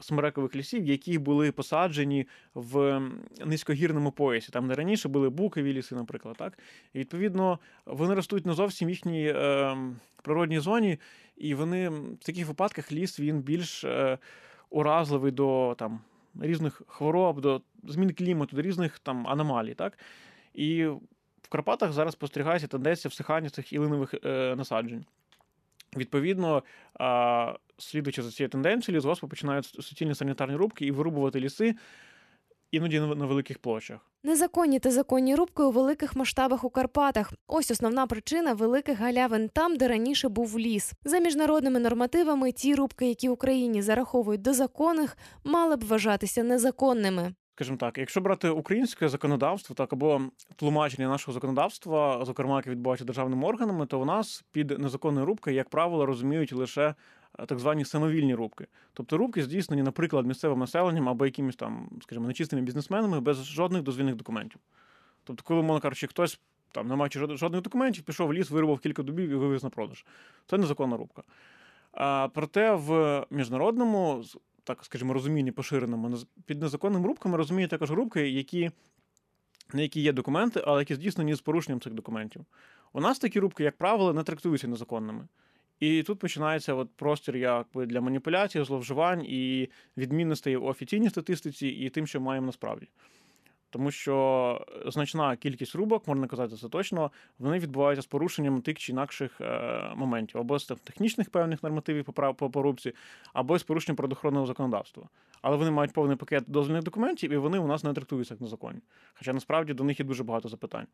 смерекових 0.00 0.56
лісів, 0.56 0.84
які 0.84 1.18
були 1.18 1.52
посаджені 1.52 2.26
в 2.54 3.00
низькогірному 3.44 4.12
поясі, 4.12 4.52
там 4.52 4.68
де 4.68 4.74
раніше 4.74 5.08
були 5.08 5.30
букові 5.30 5.72
ліси, 5.72 5.94
наприклад. 5.94 6.36
Так? 6.38 6.58
І 6.92 6.98
відповідно 6.98 7.58
вони 7.86 8.14
ростуть 8.14 8.46
не 8.46 8.54
зовсім 8.54 8.88
в 8.88 8.90
їхній 8.90 9.26
е, 9.26 9.76
природній 10.22 10.58
зоні, 10.58 10.98
і 11.36 11.54
вони 11.54 11.88
в 11.88 12.24
таких 12.26 12.46
випадках 12.46 12.92
ліс 12.92 13.20
він 13.20 13.40
більш 13.40 13.84
е, 13.84 14.18
уразливий 14.70 15.32
до 15.32 15.74
там, 15.78 16.00
різних 16.40 16.82
хвороб, 16.86 17.40
до 17.40 17.62
змін 17.84 18.14
клімату, 18.14 18.56
до 18.56 18.62
різних 18.62 18.98
там 18.98 19.28
аномалій. 19.28 19.74
Так? 19.74 19.98
І 20.54 20.86
в 21.42 21.48
Карпатах 21.48 21.92
зараз 21.92 22.12
спостерігається 22.12 22.66
тенденція 22.66 23.10
всихання 23.10 23.50
цих 23.50 23.72
ілинових 23.72 24.14
е, 24.24 24.54
насаджень. 24.56 25.04
Відповідно, 25.96 26.62
е, 27.00 27.54
слідуючи 27.78 28.22
за 28.22 28.30
цією 28.30 28.48
тенденцією, 28.48 28.98
лісгоспи 28.98 29.26
починають 29.26 29.66
суцільні 29.66 30.14
санітарні 30.14 30.56
рубки 30.56 30.86
і 30.86 30.90
вирубувати 30.90 31.40
ліси 31.40 31.74
іноді 32.74 33.00
на, 33.00 33.26
великих 33.26 33.58
площах. 33.58 33.98
Незаконні 34.24 34.78
та 34.78 34.90
законні 34.90 35.34
рубки 35.34 35.62
у 35.62 35.70
великих 35.70 36.16
масштабах 36.16 36.64
у 36.64 36.70
Карпатах. 36.70 37.32
Ось 37.46 37.70
основна 37.70 38.06
причина 38.06 38.52
великих 38.52 38.98
галявин 38.98 39.48
там, 39.48 39.76
де 39.76 39.88
раніше 39.88 40.28
був 40.28 40.58
ліс. 40.58 40.92
За 41.04 41.18
міжнародними 41.18 41.80
нормативами, 41.80 42.52
ті 42.52 42.74
рубки, 42.74 43.08
які 43.08 43.28
в 43.28 43.32
Україні 43.32 43.82
зараховують 43.82 44.42
до 44.42 44.54
законних, 44.54 45.16
мали 45.44 45.76
б 45.76 45.84
вважатися 45.84 46.42
незаконними. 46.42 47.34
Скажімо 47.54 47.76
так, 47.76 47.98
якщо 47.98 48.20
брати 48.20 48.48
українське 48.48 49.08
законодавство, 49.08 49.74
так 49.74 49.92
або 49.92 50.20
тлумачення 50.56 51.08
нашого 51.08 51.32
законодавства, 51.32 52.24
зокрема, 52.24 52.56
яке 52.56 52.70
відбувається 52.70 53.04
державними 53.04 53.46
органами, 53.46 53.86
то 53.86 54.00
у 54.00 54.04
нас 54.04 54.44
під 54.52 54.78
незаконною 54.78 55.26
рубкою, 55.26 55.56
як 55.56 55.68
правило, 55.68 56.06
розуміють 56.06 56.52
лише 56.52 56.94
так 57.46 57.58
звані 57.58 57.84
самовільні 57.84 58.34
рубки. 58.34 58.66
Тобто 58.92 59.16
рубки 59.16 59.42
здійснені, 59.42 59.82
наприклад, 59.82 60.26
місцевим 60.26 60.58
населенням 60.58 61.08
або 61.08 61.24
якимись 61.24 61.56
там, 61.56 61.88
скажімо, 62.02 62.26
нечистими 62.26 62.62
бізнесменами 62.62 63.20
без 63.20 63.44
жодних 63.44 63.82
дозвільних 63.82 64.14
документів. 64.14 64.60
Тобто, 65.24 65.42
коли, 65.42 65.62
мовно 65.62 65.80
кажучи, 65.80 66.06
хтось 66.06 66.40
там, 66.72 66.88
не 66.88 66.96
маючи 66.96 67.36
жодних 67.36 67.62
документів, 67.62 68.04
пішов 68.04 68.28
в 68.28 68.32
ліс, 68.32 68.50
вирубав 68.50 68.78
кілька 68.78 69.02
дубів 69.02 69.30
і 69.30 69.34
вивіз 69.34 69.64
на 69.64 69.70
продаж. 69.70 70.04
Це 70.46 70.58
незаконна 70.58 70.96
рубка. 70.96 71.22
А, 71.92 72.28
проте 72.34 72.74
в 72.74 73.26
міжнародному, 73.30 74.24
так 74.64 74.84
скажімо, 74.84 75.12
розумінні 75.12 75.52
поширеному, 75.52 76.18
під 76.46 76.60
незаконними 76.60 77.06
рубками 77.06 77.36
розуміють 77.36 77.70
також 77.70 77.90
рубки, 77.90 78.28
які, 78.28 78.70
на 79.72 79.82
які 79.82 80.00
є 80.00 80.12
документи, 80.12 80.62
але 80.66 80.80
які 80.80 80.94
здійснені 80.94 81.34
з 81.34 81.40
порушенням 81.40 81.80
цих 81.80 81.92
документів. 81.92 82.44
У 82.92 83.00
нас 83.00 83.18
такі 83.18 83.40
рубки, 83.40 83.64
як 83.64 83.76
правило, 83.76 84.12
не 84.12 84.22
трактуються 84.22 84.68
незаконними. 84.68 85.28
І 85.84 86.02
тут 86.02 86.18
починається 86.18 86.74
от 86.74 86.90
простір 86.96 87.36
якби 87.36 87.86
для 87.86 88.00
маніпуляцій, 88.00 88.64
зловживань 88.64 89.24
і 89.24 89.68
відмінностей 89.96 90.56
в 90.56 90.64
офіційній 90.64 91.10
статистиці 91.10 91.68
і 91.68 91.90
тим, 91.90 92.06
що 92.06 92.20
маємо 92.20 92.46
насправді. 92.46 92.88
Тому 93.70 93.90
що 93.90 94.66
значна 94.86 95.36
кількість 95.36 95.74
рубок, 95.74 96.08
можна 96.08 96.26
казати 96.26 96.56
це 96.56 96.68
точно, 96.68 97.10
вони 97.38 97.58
відбуваються 97.58 98.02
з 98.02 98.06
порушенням 98.06 98.62
тих 98.62 98.78
чи 98.78 98.92
інакших 98.92 99.40
е, 99.40 99.92
моментів, 99.96 100.40
або 100.40 100.58
з 100.58 100.66
технічних 100.66 101.30
певних 101.30 101.62
нормативів 101.62 102.04
по 102.36 102.50
порубці, 102.50 102.92
або 103.32 103.58
з 103.58 103.62
порушенням 103.62 103.96
природоохоронного 103.96 104.46
законодавства. 104.46 105.08
Але 105.46 105.56
вони 105.56 105.70
мають 105.70 105.92
повний 105.92 106.16
пакет 106.16 106.44
дозвільних 106.46 106.82
документів, 106.82 107.32
і 107.32 107.36
вони 107.36 107.58
у 107.58 107.66
нас 107.66 107.84
не 107.84 107.92
трактуються 107.92 108.34
як 108.34 108.40
незаконні. 108.40 108.80
Хоча 109.14 109.32
насправді 109.32 109.74
до 109.74 109.84
них 109.84 110.00
є 110.00 110.06
дуже 110.06 110.24
багато 110.24 110.48
запитань. 110.48 110.86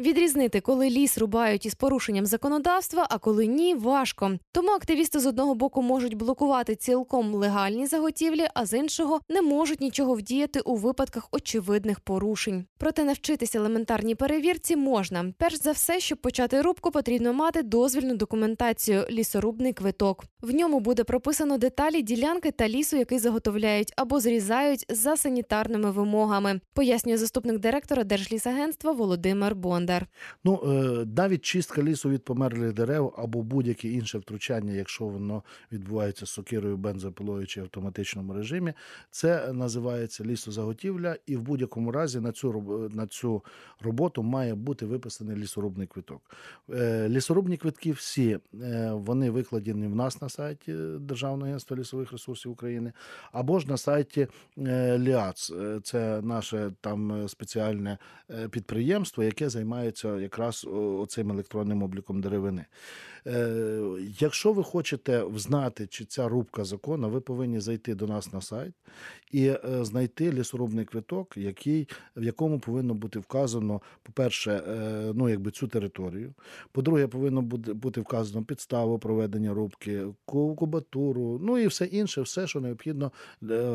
Відрізнити, 0.00 0.60
коли 0.60 0.90
ліс 0.90 1.18
рубають 1.18 1.66
із 1.66 1.74
порушенням 1.74 2.26
законодавства, 2.26 3.06
а 3.10 3.18
коли 3.18 3.46
ні, 3.46 3.74
важко. 3.74 4.38
Тому 4.52 4.70
активісти 4.70 5.20
з 5.20 5.26
одного 5.26 5.54
боку 5.54 5.82
можуть 5.82 6.14
блокувати 6.14 6.74
цілком 6.74 7.34
легальні 7.34 7.86
заготівлі, 7.86 8.46
а 8.54 8.66
з 8.66 8.78
іншого 8.78 9.20
не 9.28 9.42
можуть 9.42 9.80
нічого 9.80 10.14
вдіяти 10.14 10.60
у 10.60 10.76
випадках 10.76 11.28
очевидних 11.32 12.00
порушень. 12.00 12.64
Проте 12.78 13.04
навчитися 13.04 13.58
елементарній 13.58 14.14
перевірці 14.14 14.76
можна. 14.76 15.32
Перш 15.38 15.54
за 15.54 15.72
все, 15.72 16.00
щоб 16.00 16.18
почати 16.18 16.62
рубку, 16.62 16.90
потрібно 16.90 17.32
мати 17.32 17.62
дозвільну 17.62 18.16
документацію 18.16 19.06
лісорубний 19.10 19.72
квиток. 19.72 20.24
В 20.42 20.54
ньому 20.54 20.80
буде 20.80 21.04
прописано 21.04 21.58
деталі 21.58 22.02
ділянки 22.02 22.50
та 22.50 22.68
лісу, 22.68 22.96
який 22.96 23.18
заготовляють 23.18 23.93
або 23.96 24.20
зрізають 24.20 24.86
за 24.88 25.16
санітарними 25.16 25.90
вимогами, 25.90 26.60
пояснює 26.72 27.16
заступник 27.16 27.58
директора 27.58 28.04
Держлісагентства 28.04 28.92
Володимир 28.92 29.54
Бондар. 29.54 30.06
Ну, 30.44 30.60
е, 30.64 31.06
навіть 31.16 31.42
чистка 31.42 31.82
лісу 31.82 32.10
від 32.10 32.24
померлих 32.24 32.72
дерев 32.72 33.14
або 33.18 33.42
будь-яке 33.42 33.88
інше 33.88 34.18
втручання, 34.18 34.72
якщо 34.72 35.04
воно 35.04 35.42
відбувається 35.72 36.26
сокирою, 36.26 36.76
бензопилою 36.76 37.46
чи 37.46 37.60
автоматичному 37.60 38.32
режимі, 38.32 38.72
це 39.10 39.52
називається 39.52 40.24
лісозаготівля, 40.24 41.16
і 41.26 41.36
в 41.36 41.42
будь-якому 41.42 41.92
разі 41.92 42.20
на 42.20 42.32
цю 42.32 42.90
на 42.94 43.06
цю 43.06 43.42
роботу 43.80 44.22
має 44.22 44.54
бути 44.54 44.86
виписаний 44.86 45.36
лісорубний 45.36 45.86
квиток. 45.86 46.20
Е, 46.70 47.08
Лісорубні 47.08 47.56
квитки 47.56 47.92
всі 47.92 48.38
е, 48.62 48.90
вони 48.92 49.30
викладені 49.30 49.86
в 49.86 49.94
нас 49.94 50.22
на 50.22 50.28
сайті 50.28 50.72
Державного 50.98 51.46
агентства 51.46 51.76
лісових 51.76 52.12
ресурсів 52.12 52.52
України, 52.52 52.92
або 53.32 53.58
ж 53.58 53.68
на 53.68 53.76
сайті 53.84 54.26
е, 54.58 54.98
ЛІАЦ. 54.98 55.50
Е, 55.50 55.80
Це 55.82 56.20
наше 56.22 56.72
там 56.80 57.12
е, 57.24 57.28
спеціальне 57.28 57.98
підприємство, 58.50 59.24
яке 59.24 59.48
займається 59.48 60.16
якраз 60.16 60.66
цим 61.08 61.30
електронним 61.30 61.82
обліком 61.82 62.20
деревини. 62.20 62.64
Якщо 64.20 64.52
ви 64.52 64.62
хочете 64.62 65.24
взнати, 65.24 65.86
чи 65.86 66.04
ця 66.04 66.28
рубка 66.28 66.64
законна, 66.64 67.08
ви 67.08 67.20
повинні 67.20 67.60
зайти 67.60 67.94
до 67.94 68.06
нас 68.06 68.32
на 68.32 68.40
сайт 68.40 68.74
і 69.32 69.52
знайти 69.80 70.32
лісорубний 70.32 70.84
квиток, 70.84 71.36
який, 71.36 71.88
в 72.16 72.24
якому 72.24 72.58
повинно 72.58 72.94
бути 72.94 73.18
вказано, 73.18 73.80
по-перше, 74.02 74.62
ну, 75.14 75.28
якби 75.28 75.50
цю 75.50 75.68
територію. 75.68 76.34
По-друге, 76.72 77.06
повинно 77.06 77.42
бути, 77.74 78.00
вказано 78.00 78.44
підставу 78.44 78.98
проведення 78.98 79.54
рубки, 79.54 80.06
ку- 80.24 80.54
кубатуру, 80.54 81.40
ну 81.42 81.58
і 81.58 81.66
все 81.66 81.84
інше, 81.84 82.22
все, 82.22 82.46
що 82.46 82.60
необхідно 82.60 83.12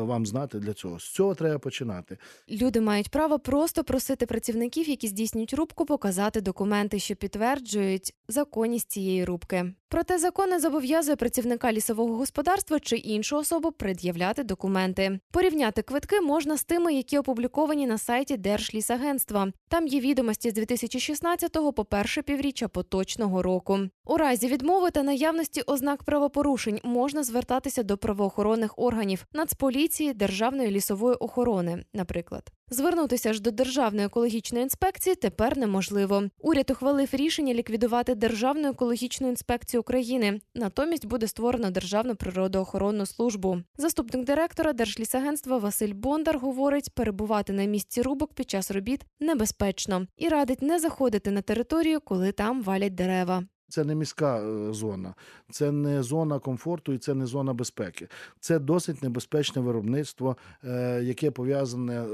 вам 0.04 0.26
знати 0.26 0.58
для 0.58 0.72
цього. 0.72 0.98
З 0.98 1.12
цього 1.12 1.34
треба 1.34 1.58
починати. 1.58 2.18
Люди 2.48 2.80
мають 2.80 3.08
право 3.08 3.38
просто 3.38 3.84
просити 3.84 4.26
працівників, 4.26 4.88
які 4.88 5.08
здійснюють 5.08 5.54
рубку, 5.54 5.84
показати 5.84 6.40
документи, 6.40 6.98
що 6.98 7.16
підтверджують 7.16 8.14
законність 8.28 8.90
цієї 8.90 9.24
рубки. 9.24 9.74
Проте 9.92 10.18
закон 10.18 10.50
не 10.50 10.60
зобов'язує 10.60 11.16
працівника 11.16 11.72
лісового 11.72 12.16
господарства 12.16 12.80
чи 12.80 12.96
іншу 12.96 13.36
особу 13.36 13.72
пред'являти 13.72 14.44
документи. 14.44 15.20
Порівняти 15.30 15.82
квитки 15.82 16.20
можна 16.20 16.56
з 16.56 16.64
тими, 16.64 16.94
які 16.94 17.18
опубліковані 17.18 17.86
на 17.86 17.98
сайті 17.98 18.36
Держлісагентства. 18.36 19.52
Там 19.68 19.86
є 19.86 20.00
відомості 20.00 20.50
з 20.50 20.52
2016 20.52 21.52
по 21.76 21.84
перше 21.84 22.22
півріччя 22.22 22.68
поточного 22.68 23.42
року. 23.42 23.78
У 24.04 24.16
разі 24.16 24.48
відмови 24.48 24.90
та 24.90 25.02
наявності 25.02 25.62
ознак 25.66 26.02
правопорушень 26.02 26.80
можна 26.82 27.24
звертатися 27.24 27.82
до 27.82 27.96
правоохоронних 27.96 28.78
органів 28.78 29.26
Нацполіції, 29.32 29.79
Державної 30.14 30.70
лісової 30.70 31.14
охорони, 31.16 31.84
наприклад. 31.94 32.52
Звернутися 32.72 33.32
ж 33.32 33.42
до 33.42 33.50
Державної 33.50 34.06
екологічної 34.06 34.62
інспекції 34.62 35.16
тепер 35.16 35.58
неможливо. 35.58 36.22
Уряд 36.38 36.70
ухвалив 36.70 37.08
рішення 37.12 37.54
ліквідувати 37.54 38.14
Державну 38.14 38.68
екологічну 38.68 39.28
інспекцію 39.28 39.80
України. 39.80 40.40
Натомість 40.54 41.06
буде 41.06 41.28
створено 41.28 41.70
Державну 41.70 42.16
природоохоронну 42.16 43.06
службу. 43.06 43.58
Заступник 43.78 44.24
директора 44.24 44.72
Держлісагентства 44.72 45.58
Василь 45.58 45.94
Бондар 45.94 46.38
говорить, 46.38 46.94
перебувати 46.94 47.52
на 47.52 47.64
місці 47.64 48.02
рубок 48.02 48.34
під 48.34 48.50
час 48.50 48.70
робіт 48.70 49.06
небезпечно 49.20 50.06
і 50.16 50.28
радить 50.28 50.62
не 50.62 50.78
заходити 50.78 51.30
на 51.30 51.42
територію, 51.42 52.00
коли 52.00 52.32
там 52.32 52.62
валять 52.62 52.94
дерева. 52.94 53.44
Це 53.70 53.84
не 53.84 53.94
міська 53.94 54.40
е, 54.40 54.72
зона, 54.72 55.14
це 55.50 55.72
не 55.72 56.02
зона 56.02 56.38
комфорту 56.38 56.92
і 56.92 56.98
це 56.98 57.14
не 57.14 57.26
зона 57.26 57.54
безпеки. 57.54 58.08
Це 58.40 58.58
досить 58.58 59.02
небезпечне 59.02 59.62
виробництво, 59.62 60.36
е, 60.64 61.00
яке 61.02 61.30
пов'язане 61.30 61.94
е, 61.94 62.06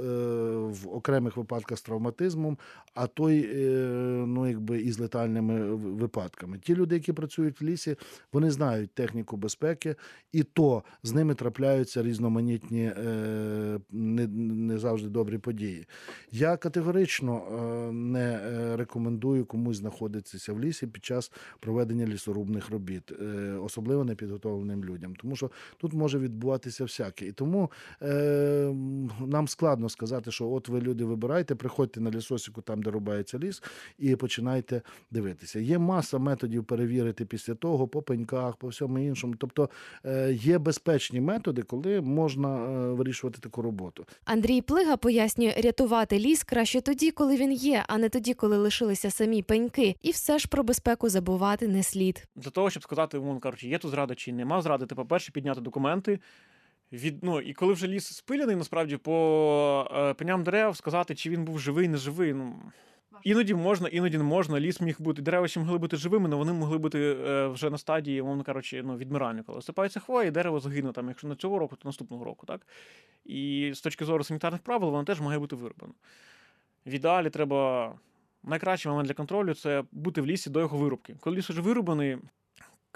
в 0.57 0.89
окремих 0.89 1.37
випадках 1.37 1.79
з 1.79 1.83
травматизмом, 1.83 2.59
а 2.95 3.07
то 3.07 3.31
й 3.31 3.47
ну, 4.27 4.47
якби 4.47 4.81
і 4.81 4.93
з 4.93 4.99
летальними 4.99 5.75
випадками. 5.75 6.59
Ті 6.59 6.75
люди, 6.75 6.95
які 6.95 7.13
працюють 7.13 7.61
в 7.61 7.65
лісі, 7.65 7.97
вони 8.33 8.51
знають 8.51 8.91
техніку 8.91 9.37
безпеки, 9.37 9.95
і 10.33 10.43
то 10.43 10.83
з 11.03 11.13
ними 11.13 11.35
трапляються 11.35 12.03
різноманітні 12.03 12.93
не, 13.91 14.79
завжди 14.79 15.09
добрі 15.09 15.39
події. 15.39 15.87
Я 16.33 16.57
категорично 16.57 17.43
не 17.93 18.41
рекомендую 18.77 19.45
комусь 19.45 19.77
знаходитися 19.77 20.53
в 20.53 20.61
лісі 20.61 20.87
під 20.87 21.05
час 21.05 21.33
проведення 21.61 22.07
лісорубних 22.07 22.71
робіт, 22.71 23.13
е, 23.13 23.59
особливо 23.63 24.05
непідготовленим 24.05 24.85
людям, 24.85 25.15
тому 25.17 25.37
що 25.37 25.51
тут 25.77 25.93
може 25.93 26.19
відбуватися 26.19 26.85
всяке. 26.85 27.27
І 27.27 27.33
тому 27.33 27.71
е, 28.03 28.75
нам 29.27 29.49
складно 29.49 29.89
сказати, 29.89 30.31
що 30.31 30.51
от 30.51 30.69
ви 30.69 30.81
люди 30.81 31.05
вибирайте, 31.05 31.55
приходьте 31.55 32.01
на 32.01 32.11
лісосіку, 32.11 32.63
там 32.63 32.83
де 32.83 32.91
рубається 32.91 33.39
ліс, 33.39 33.63
і 33.99 34.17
починайте 34.17 34.83
дивитися. 35.11 35.61
Є 35.61 35.79
маса 35.79 36.19
методів 36.19 36.65
перевірити 36.65 37.25
після 37.25 37.55
того 37.55 37.89
по 37.89 38.03
пеньках, 38.03 38.57
по 38.57 38.69
всьому 38.69 38.99
іншому. 38.99 39.35
Тобто 39.39 39.71
е, 40.05 40.33
є 40.33 40.59
безпечні 40.59 41.21
методи, 41.21 41.63
коли 41.63 42.01
можна 42.01 42.57
е, 42.57 42.93
вирішувати 42.93 43.39
таку 43.41 43.63
роботу. 43.63 44.05
Андрій 44.25 44.61
Плига 44.63 44.97
пояснює, 44.97 45.55
рятувати 45.65 46.19
ліс 46.19 46.45
краще 46.45 46.81
тоді, 46.81 47.11
коли 47.11 47.37
він 47.37 47.53
є, 47.53 47.85
а 47.89 47.99
не 47.99 48.09
тоді, 48.09 48.35
коли 48.35 48.57
лишилися 48.57 49.11
самі 49.11 49.43
пеньки. 49.43 49.97
І 50.03 50.11
все 50.11 50.39
ж 50.39 50.49
про 50.49 50.63
безпеку 50.63 51.09
забувати 51.37 51.69
не 51.69 51.83
слід. 51.83 52.29
Для 52.37 52.51
того, 52.51 52.71
щоб 52.71 52.83
сказати, 52.83 53.19
умовно 53.19 53.41
кажучи, 53.41 53.69
є 53.69 53.79
тут 53.79 53.91
зрада 53.91 54.15
чи 54.15 54.33
нема 54.33 54.63
зради, 54.63 54.87
ти, 54.87 54.95
по-перше, 54.95 55.33
підняти 55.33 55.61
документи. 55.61 56.21
Від, 56.93 57.25
ну, 57.25 57.41
і 57.41 57.53
коли 57.53 57.73
вже 57.73 57.87
ліс 57.87 58.07
спиляний, 58.07 58.57
насправді 58.57 58.97
по 58.97 59.89
е, 59.95 60.15
пеням 60.15 60.43
дерев 60.43 60.77
сказати, 60.77 61.15
чи 61.15 61.31
він 61.31 61.45
був 61.45 61.59
живий, 61.59 61.89
не 61.89 61.97
живий. 61.97 62.35
Ну, 62.35 62.55
іноді 63.25 63.55
можна, 63.55 63.89
іноді 63.89 64.19
не 64.19 64.25
можна. 64.25 64.61
Ліс 64.61 64.81
міг 64.81 64.97
бути. 65.01 65.23
Дерева 65.23 65.49
ще 65.49 65.61
могли 65.61 65.79
бути 65.79 65.97
живими, 65.97 66.27
але 66.29 66.37
вони 66.37 66.53
могли 66.53 66.79
бути 66.79 66.99
е, 66.99 67.47
вже 67.47 67.71
на 67.71 67.79
стадії, 67.79 68.21
умовно 68.21 68.45
кажучи, 68.45 68.83
ну, 68.83 68.97
відмирання. 68.97 69.43
Коли 69.43 69.59
осипається 69.59 70.01
хвоя, 70.01 70.29
і 70.29 70.31
дерево 70.31 70.61
загине 70.61 70.93
там, 70.93 71.09
якщо 71.09 71.29
не 71.29 71.37
цього 71.37 71.59
року, 71.59 71.77
то 71.77 71.89
наступного 71.89 72.25
року. 72.25 72.47
Так? 72.47 72.67
І 73.25 73.73
з 73.75 73.81
точки 73.81 74.05
зору 74.05 74.25
санітарних 74.25 74.63
правил, 74.63 74.91
воно 74.91 75.05
теж 75.05 75.21
має 75.21 75.39
бути 75.39 75.57
вироблено. 75.57 75.95
В 76.87 76.91
ідеалі 76.91 77.31
треба. 77.31 77.95
Найкращий 78.47 78.91
момент 78.91 79.07
для 79.07 79.15
контролю 79.15 79.55
це 79.55 79.85
бути 79.93 80.21
в 80.21 80.27
лісі 80.27 80.51
до 80.51 80.61
його 80.61 80.79
вирубки. 80.79 81.17
Коли 81.21 81.37
ліс 81.37 81.51
уже 81.51 81.61
вирубаний, 81.61 82.19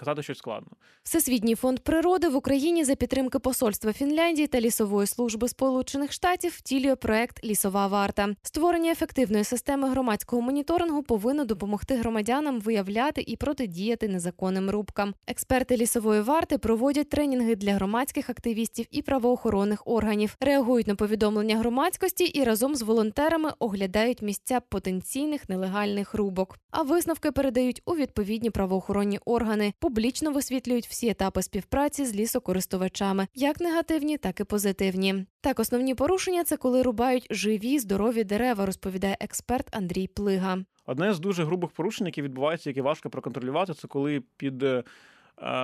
казати 0.00 0.22
щось 0.22 0.38
складно. 0.38 0.68
Всесвітній 1.02 1.54
фонд 1.54 1.80
природи 1.80 2.28
в 2.28 2.36
Україні 2.36 2.84
за 2.84 2.94
підтримки 2.94 3.38
посольства 3.38 3.92
Фінляндії 3.92 4.46
та 4.46 4.60
лісової 4.60 5.06
служби 5.06 5.48
Сполучених 5.48 6.12
Штатів 6.12 6.52
втілює 6.56 6.96
проект 6.96 7.44
Лісова 7.44 7.86
варта. 7.86 8.34
Створення 8.42 8.90
ефективної 8.90 9.44
системи 9.44 9.90
громадського 9.90 10.42
моніторингу 10.42 11.02
повинно 11.02 11.44
допомогти 11.44 11.96
громадянам 11.96 12.60
виявляти 12.60 13.24
і 13.26 13.36
протидіяти 13.36 14.08
незаконним 14.08 14.70
рубкам. 14.70 15.14
Експерти 15.26 15.76
лісової 15.76 16.20
варти 16.20 16.58
проводять 16.58 17.10
тренінги 17.10 17.56
для 17.56 17.74
громадських 17.74 18.30
активістів 18.30 18.86
і 18.90 19.02
правоохоронних 19.02 19.82
органів, 19.84 20.36
реагують 20.40 20.86
на 20.86 20.94
повідомлення 20.94 21.58
громадськості 21.58 22.24
і 22.24 22.44
разом 22.44 22.74
з 22.74 22.82
волонтерами 22.82 23.50
оглядають 23.58 24.22
місця 24.22 24.60
потенційних 24.60 25.48
нелегальних 25.48 26.14
рубок. 26.14 26.58
А 26.70 26.82
висновки 26.82 27.32
передають 27.32 27.82
у 27.84 27.96
відповідні 27.96 28.50
правоохоронні 28.50 29.18
органи, 29.24 29.72
публічно 29.90 30.33
висвітлюють 30.33 30.87
всі 30.87 31.09
етапи 31.09 31.42
співпраці 31.42 32.05
з 32.05 32.14
лісокористувачами, 32.14 33.26
як 33.35 33.61
негативні, 33.61 34.18
так 34.18 34.40
і 34.40 34.44
позитивні. 34.44 35.26
Так, 35.40 35.61
основні 35.61 35.94
порушення 35.94 36.44
це 36.44 36.57
коли 36.57 36.83
рубають 36.83 37.26
живі 37.31 37.79
здорові 37.79 38.24
дерева, 38.24 38.66
розповідає 38.66 39.16
експерт 39.20 39.76
Андрій 39.76 40.07
Плига. 40.07 40.59
Одне 40.87 41.14
з 41.14 41.20
дуже 41.20 41.44
грубих 41.44 41.70
порушень, 41.70 42.07
які 42.07 42.22
відбуваються, 42.22 42.70
які 42.70 42.81
важко 42.81 43.11
проконтролювати, 43.11 43.74
це 43.74 43.88
коли 43.88 44.22
під 44.37 44.62
е, 44.62 44.83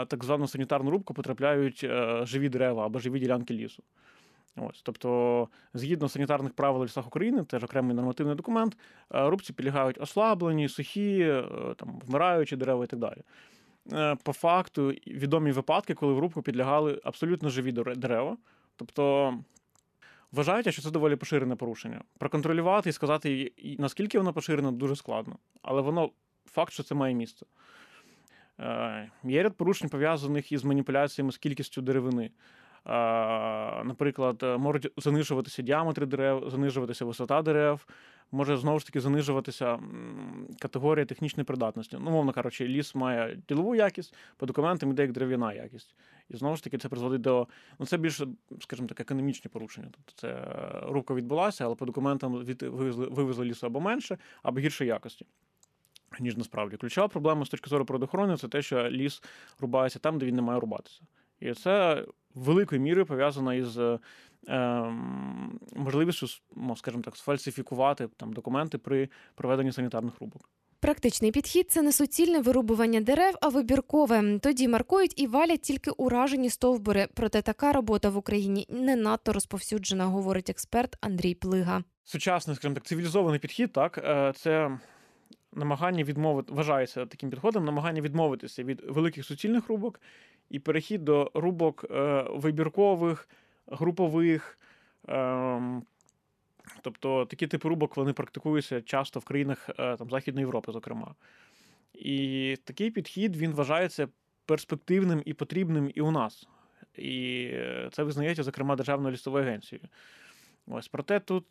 так 0.06 0.24
звану 0.24 0.48
санітарну 0.48 0.90
рубку 0.90 1.14
потрапляють 1.14 1.80
е, 1.84 2.20
живі 2.26 2.48
дерева 2.48 2.86
або 2.86 2.98
живі 2.98 3.18
ділянки 3.18 3.54
лісу. 3.54 3.82
Ось, 4.56 4.82
тобто, 4.82 5.48
згідно 5.74 6.08
санітарних 6.08 6.52
правил 6.52 6.84
лісах 6.84 7.06
України, 7.06 7.44
теж 7.44 7.64
окремий 7.64 7.96
нормативний 7.96 8.36
документ, 8.36 8.76
е, 9.14 9.28
рубці 9.28 9.52
підлягають 9.52 10.00
ослаблені, 10.00 10.68
сухі, 10.68 11.20
е, 11.20 11.44
там, 11.76 12.00
вмираючі 12.06 12.56
дерева 12.56 12.84
і 12.84 12.86
так 12.86 12.98
далі. 12.98 13.22
Е, 13.92 14.16
По 14.22 14.32
факту, 14.32 14.88
відомі 15.06 15.52
випадки, 15.52 15.94
коли 15.94 16.12
в 16.12 16.18
рубку 16.18 16.42
підлягали 16.42 17.00
абсолютно 17.04 17.48
живі 17.48 17.72
дерева. 17.72 18.36
Тобто 18.76 19.34
вважають, 20.32 20.72
що 20.72 20.82
це 20.82 20.90
доволі 20.90 21.16
поширене 21.16 21.56
порушення. 21.56 22.00
Проконтролювати 22.18 22.90
і 22.90 22.92
сказати, 22.92 23.52
наскільки 23.78 24.18
воно 24.18 24.32
поширене, 24.32 24.72
дуже 24.72 24.96
складно. 24.96 25.38
Але 25.62 25.82
воно 25.82 26.10
факт, 26.46 26.72
що 26.72 26.82
це 26.82 26.94
має 26.94 27.14
місце. 27.14 27.46
Е, 28.60 29.10
Є 29.24 29.42
ряд 29.42 29.56
порушень, 29.56 29.88
пов'язаних 29.88 30.52
із 30.52 30.64
маніпуляціями 30.64 31.32
з 31.32 31.38
кількістю 31.38 31.82
деревини. 31.82 32.30
Наприклад, 33.84 34.42
е, 34.42 34.56
можуть 34.56 34.92
занижуватися 34.96 35.62
діаметри 35.62 36.06
дерев, 36.06 36.50
занижуватися 36.50 37.04
висота 37.04 37.42
дерев, 37.42 37.86
може 38.32 38.56
знову 38.56 38.78
ж 38.78 38.86
таки 38.86 39.00
занижуватися 39.00 39.78
категорія 40.58 41.04
технічної 41.04 41.44
придатності. 41.44 41.96
Ну, 42.00 42.10
мовно 42.10 42.32
кажучи, 42.32 42.68
ліс 42.68 42.94
має 42.94 43.38
ділову 43.48 43.74
якість, 43.74 44.14
по 44.36 44.46
документам 44.46 44.90
йде 44.90 45.02
як 45.02 45.12
дерев'яна 45.12 45.52
якість. 45.52 45.94
І 46.28 46.36
знову 46.36 46.56
ж 46.56 46.64
таки 46.64 46.78
це 46.78 46.88
призводить 46.88 47.20
до. 47.20 47.46
Ну, 47.78 47.86
це 47.86 47.96
більше, 47.96 48.26
скажімо 48.60 48.88
так, 48.88 49.00
економічні 49.00 49.48
порушення. 49.48 49.88
Тобто 49.90 50.12
це 50.14 50.28
е, 50.28 50.80
рубка 50.82 51.14
відбулася, 51.14 51.64
але 51.64 51.74
по 51.74 51.86
документам 51.86 52.44
від, 52.44 52.62
вивезли, 52.62 53.06
вивезли 53.06 53.44
лісу 53.44 53.66
або 53.66 53.80
менше, 53.80 54.18
або 54.42 54.60
гіршої 54.60 54.88
якості. 54.88 55.26
Ніж 56.20 56.36
насправді. 56.36 56.76
Ключова 56.76 57.08
проблема 57.08 57.44
з 57.44 57.48
точки 57.48 57.70
зору 57.70 57.84
природоохорони 57.84 58.36
це 58.36 58.48
те, 58.48 58.62
що 58.62 58.90
ліс 58.90 59.22
рубається 59.60 59.98
там, 59.98 60.18
де 60.18 60.26
він 60.26 60.34
не 60.34 60.42
має 60.42 60.60
рубатися. 60.60 61.00
І 61.40 61.52
це 61.52 62.04
великою 62.34 62.80
мірою 62.80 63.06
пов'язано 63.06 63.54
із 63.54 63.78
е, 63.78 63.98
ем, 64.48 65.60
можливістю, 65.76 66.26
ну, 66.56 66.76
скажімо 66.76 67.02
так, 67.02 67.16
сфальсифікувати 67.16 68.08
там 68.16 68.32
документи 68.32 68.78
при 68.78 69.08
проведенні 69.34 69.72
санітарних 69.72 70.20
рубок. 70.20 70.50
Практичний 70.80 71.32
підхід 71.32 71.70
це 71.70 71.82
не 71.82 71.92
суцільне 71.92 72.40
вирубування 72.40 73.00
дерев, 73.00 73.34
а 73.40 73.48
вибіркове. 73.48 74.38
Тоді 74.38 74.68
маркують 74.68 75.20
і 75.20 75.26
валять 75.26 75.62
тільки 75.62 75.90
уражені 75.90 76.50
стовбури. 76.50 77.08
Проте 77.14 77.42
така 77.42 77.72
робота 77.72 78.08
в 78.10 78.16
Україні 78.16 78.66
не 78.70 78.96
надто 78.96 79.32
розповсюджена, 79.32 80.04
говорить 80.04 80.50
експерт 80.50 80.96
Андрій 81.00 81.34
Плига. 81.34 81.84
Сучасний, 82.04 82.56
скажімо 82.56 82.74
так, 82.74 82.84
цивілізований 82.84 83.40
підхід, 83.40 83.72
так, 83.72 83.98
е, 83.98 84.32
це 84.36 84.78
намагання 85.56 86.04
відмовити, 86.04 86.52
вважається 86.52 87.06
таким 87.06 87.30
підходом, 87.30 87.64
намагання 87.64 88.00
відмовитися 88.00 88.62
від 88.64 88.80
великих 88.88 89.24
суцільних 89.24 89.68
рубок 89.68 90.00
і 90.50 90.58
перехід 90.58 91.04
до 91.04 91.30
рубок 91.34 91.84
е, 91.90 92.26
вибіркових, 92.30 93.28
групових. 93.66 94.58
Е, 95.08 95.82
тобто 96.82 97.24
такі 97.24 97.46
типи 97.46 97.68
рубок 97.68 97.96
вони 97.96 98.12
практикуються 98.12 98.82
часто 98.82 99.20
в 99.20 99.24
країнах 99.24 99.70
е, 99.78 99.96
там, 99.96 100.10
Західної 100.10 100.42
Європи, 100.42 100.72
зокрема. 100.72 101.14
І 101.94 102.56
такий 102.64 102.90
підхід 102.90 103.36
він 103.36 103.52
вважається 103.52 104.08
перспективним 104.46 105.22
і 105.24 105.34
потрібним 105.34 105.90
і 105.94 106.00
у 106.00 106.10
нас. 106.10 106.48
І 106.94 107.48
е, 107.52 107.88
це 107.92 108.02
визнається, 108.02 108.42
зокрема, 108.42 108.76
Державною 108.76 109.14
лісовою 109.14 109.44
агенцією. 109.44 109.88
Ось 110.66 110.88
проте 110.88 111.20
тут 111.20 111.46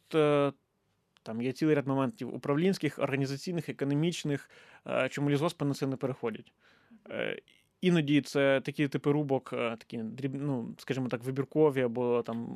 там 1.25 1.41
є 1.41 1.51
цілий 1.51 1.75
ряд 1.75 1.87
моментів 1.87 2.35
управлінських, 2.35 2.99
організаційних, 2.99 3.69
економічних, 3.69 4.49
е, 4.87 5.09
чому 5.09 5.29
лісгоспи 5.29 5.65
на 5.65 5.73
це 5.73 5.87
не 5.87 5.95
переходять. 5.95 6.53
Е, 7.09 7.39
Іноді 7.81 8.21
це 8.21 8.61
такі 8.61 8.87
типи 8.87 9.11
рубок, 9.11 9.49
е, 9.53 9.75
такі 9.79 9.97
ну, 10.33 10.75
скажімо 10.77 11.07
так, 11.07 11.23
вибіркові 11.23 11.81
або 11.81 12.21
там 12.21 12.47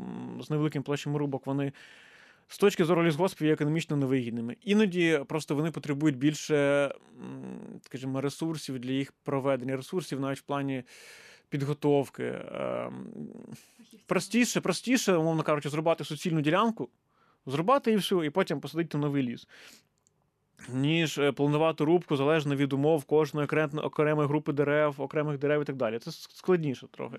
з 0.42 0.50
невеликим 0.50 0.84
площами 0.84 1.20
рубок, 1.20 1.48
вони 1.48 1.74
з 2.48 2.58
точки 2.58 2.86
зору 2.86 3.04
лісгоспів 3.04 3.48
є 3.48 3.54
економічно 3.54 3.96
невигідними. 3.96 4.58
Іноді 4.62 5.20
просто 5.28 5.56
вони 5.56 5.72
потребують 5.72 6.18
більше, 6.18 6.92
скажімо, 7.82 8.22
ресурсів 8.22 8.80
для 8.80 8.92
їх 8.92 9.12
проведення, 9.24 9.76
ресурсів 9.76 10.20
навіть 10.20 10.40
в 10.40 10.42
плані 10.42 10.84
підготовки. 11.50 12.42
Ем, 12.52 13.08
Простіше, 14.06 14.62
простіше, 14.62 15.14
умовно 15.14 15.44
кажучи, 15.44 15.70
зрубати 15.70 16.04
суцільну 16.04 16.42
ділянку, 16.42 16.90
зрубати 17.50 17.92
і 17.92 17.96
все, 17.96 18.16
і 18.16 18.30
потім 18.30 18.60
посадити 18.60 18.98
новий 18.98 19.24
ліс. 19.24 19.48
Ніж 20.74 21.18
е, 21.18 21.32
планувати 21.32 21.84
рубку 21.84 22.16
залежно 22.16 22.56
від 22.56 22.74
умов 22.74 23.04
кожної 23.04 23.48
окремої 23.84 24.28
групи 24.28 24.54
дерев, 24.54 25.02
окремих 25.02 25.38
дерев 25.38 25.62
і 25.62 25.66
так 25.66 25.76
далі. 25.76 26.00
Це 26.00 26.12
складніше 26.12 26.88
трохи. 26.92 27.18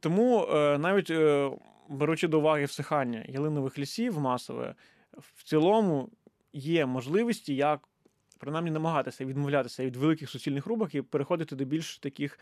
Тому 0.00 0.44
е, 0.44 0.78
навіть 0.78 1.10
е, 1.10 1.50
беручи 1.88 2.28
до 2.28 2.38
уваги 2.38 2.64
всихання 2.64 3.24
ялинових 3.28 3.78
лісів 3.78 4.20
масове, 4.20 4.74
в 5.18 5.42
цілому 5.42 6.08
є 6.52 6.86
можливості, 6.86 7.54
як 7.54 7.88
принаймні 8.38 8.70
намагатися 8.70 9.24
відмовлятися 9.24 9.84
від 9.84 9.96
великих 9.96 10.30
суцільних 10.30 10.66
рубок 10.66 10.94
і 10.94 11.02
переходити 11.02 11.56
до 11.56 11.64
більш 11.64 11.98
таких, 11.98 12.38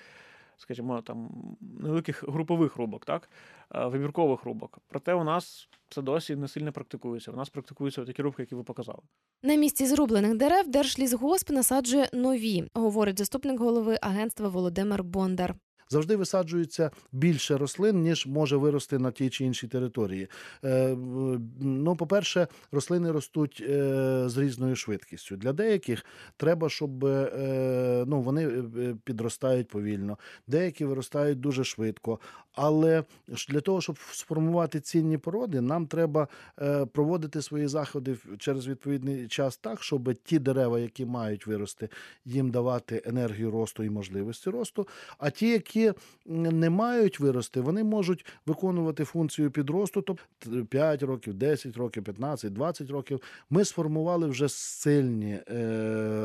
скажімо, 0.61 1.03
там 1.03 1.31
невеликих 1.61 2.25
групових 2.29 2.77
рубок, 2.77 3.05
так? 3.05 3.31
е, 3.75 3.87
вибіркових 3.87 4.45
рубок. 4.45 4.79
Проте 4.89 5.15
у 5.15 5.25
нас 5.25 5.69
це 5.89 6.03
досі 6.03 6.37
не 6.37 6.49
сильно 6.49 6.73
практикується. 6.73 7.31
У 7.31 7.37
нас 7.37 7.49
практикуються 7.49 8.05
такі 8.05 8.23
рубки, 8.23 8.43
які 8.43 8.55
ви 8.55 8.63
показали. 8.63 8.99
На 9.43 9.55
місці 9.55 9.87
зрублених 9.87 10.37
дерев 10.37 10.69
Держлісгосп 10.69 11.51
насаджує 11.51 12.09
нові, 12.13 12.69
говорить 12.75 13.19
заступник 13.19 13.61
голови 13.61 13.99
агентства 14.03 14.49
Володимир 14.49 15.05
Бондар. 15.05 15.55
Завжди 15.91 16.17
висаджується 16.17 16.91
більше 17.13 17.57
рослин, 17.57 18.03
ніж 18.03 18.27
може 18.27 18.57
вирости 18.57 18.99
на 18.99 19.11
тій 19.11 19.31
чи 19.31 19.45
іншій 19.45 19.69
території. 19.69 20.29
Е, 20.65 20.97
Ну, 21.61 21.97
по-перше, 21.97 22.49
рослини 22.73 23.13
ростуть 23.13 23.65
е, 23.69 24.23
з 24.27 24.39
різною 24.39 24.77
швидкістю. 24.77 25.37
Для 25.37 25.53
деяких 25.53 26.05
треба, 26.37 26.69
щоб 26.69 27.05
е, 27.05 28.05
ну, 28.07 28.21
вони 28.21 28.65
підростають 29.05 29.69
повільно, 29.69 30.19
деякі 30.47 30.85
виростають 30.85 31.41
дуже 31.41 31.65
швидко. 31.65 32.21
Але 32.53 33.05
для 33.49 33.61
того, 33.61 33.81
щоб 33.81 33.99
сформувати 34.13 34.81
цінні 34.81 35.19
породи, 35.19 35.61
нам 35.61 35.87
треба 35.87 36.29
проводити 36.93 37.43
свої 37.43 37.67
заходи 37.67 38.17
через 38.39 38.69
відповідний 38.69 39.29
час 39.29 39.57
так, 39.57 39.83
щоб 39.83 40.15
ті 40.15 40.39
дерева, 40.39 40.79
які 40.79 41.07
мають 41.07 41.47
вирости, 41.47 41.89
їм 42.25 42.51
давати 42.51 43.03
енергію 43.05 43.51
росту 43.51 43.83
і 43.83 43.91
можливості 43.91 44.51
росту. 44.51 44.89
А 45.19 45.31
ті, 45.31 45.49
які 45.49 45.80
м, 45.87 45.95
не 46.61 46.71
мають 46.71 47.21
вирости, 47.21 47.61
вони 47.61 47.85
можуть 47.85 48.27
виконувати 48.47 49.05
функцію 49.05 49.51
підросту, 49.51 50.03
тобто 50.03 50.65
5 50.67 51.03
років, 51.03 51.35
10 51.35 51.77
років, 51.77 52.05
15, 52.05 52.53
20 52.53 52.91
років. 52.91 53.21
Ми 53.51 53.65
сформували 53.65 54.27
вже 54.27 54.49
сильні 54.49 55.39
е, 55.49 55.55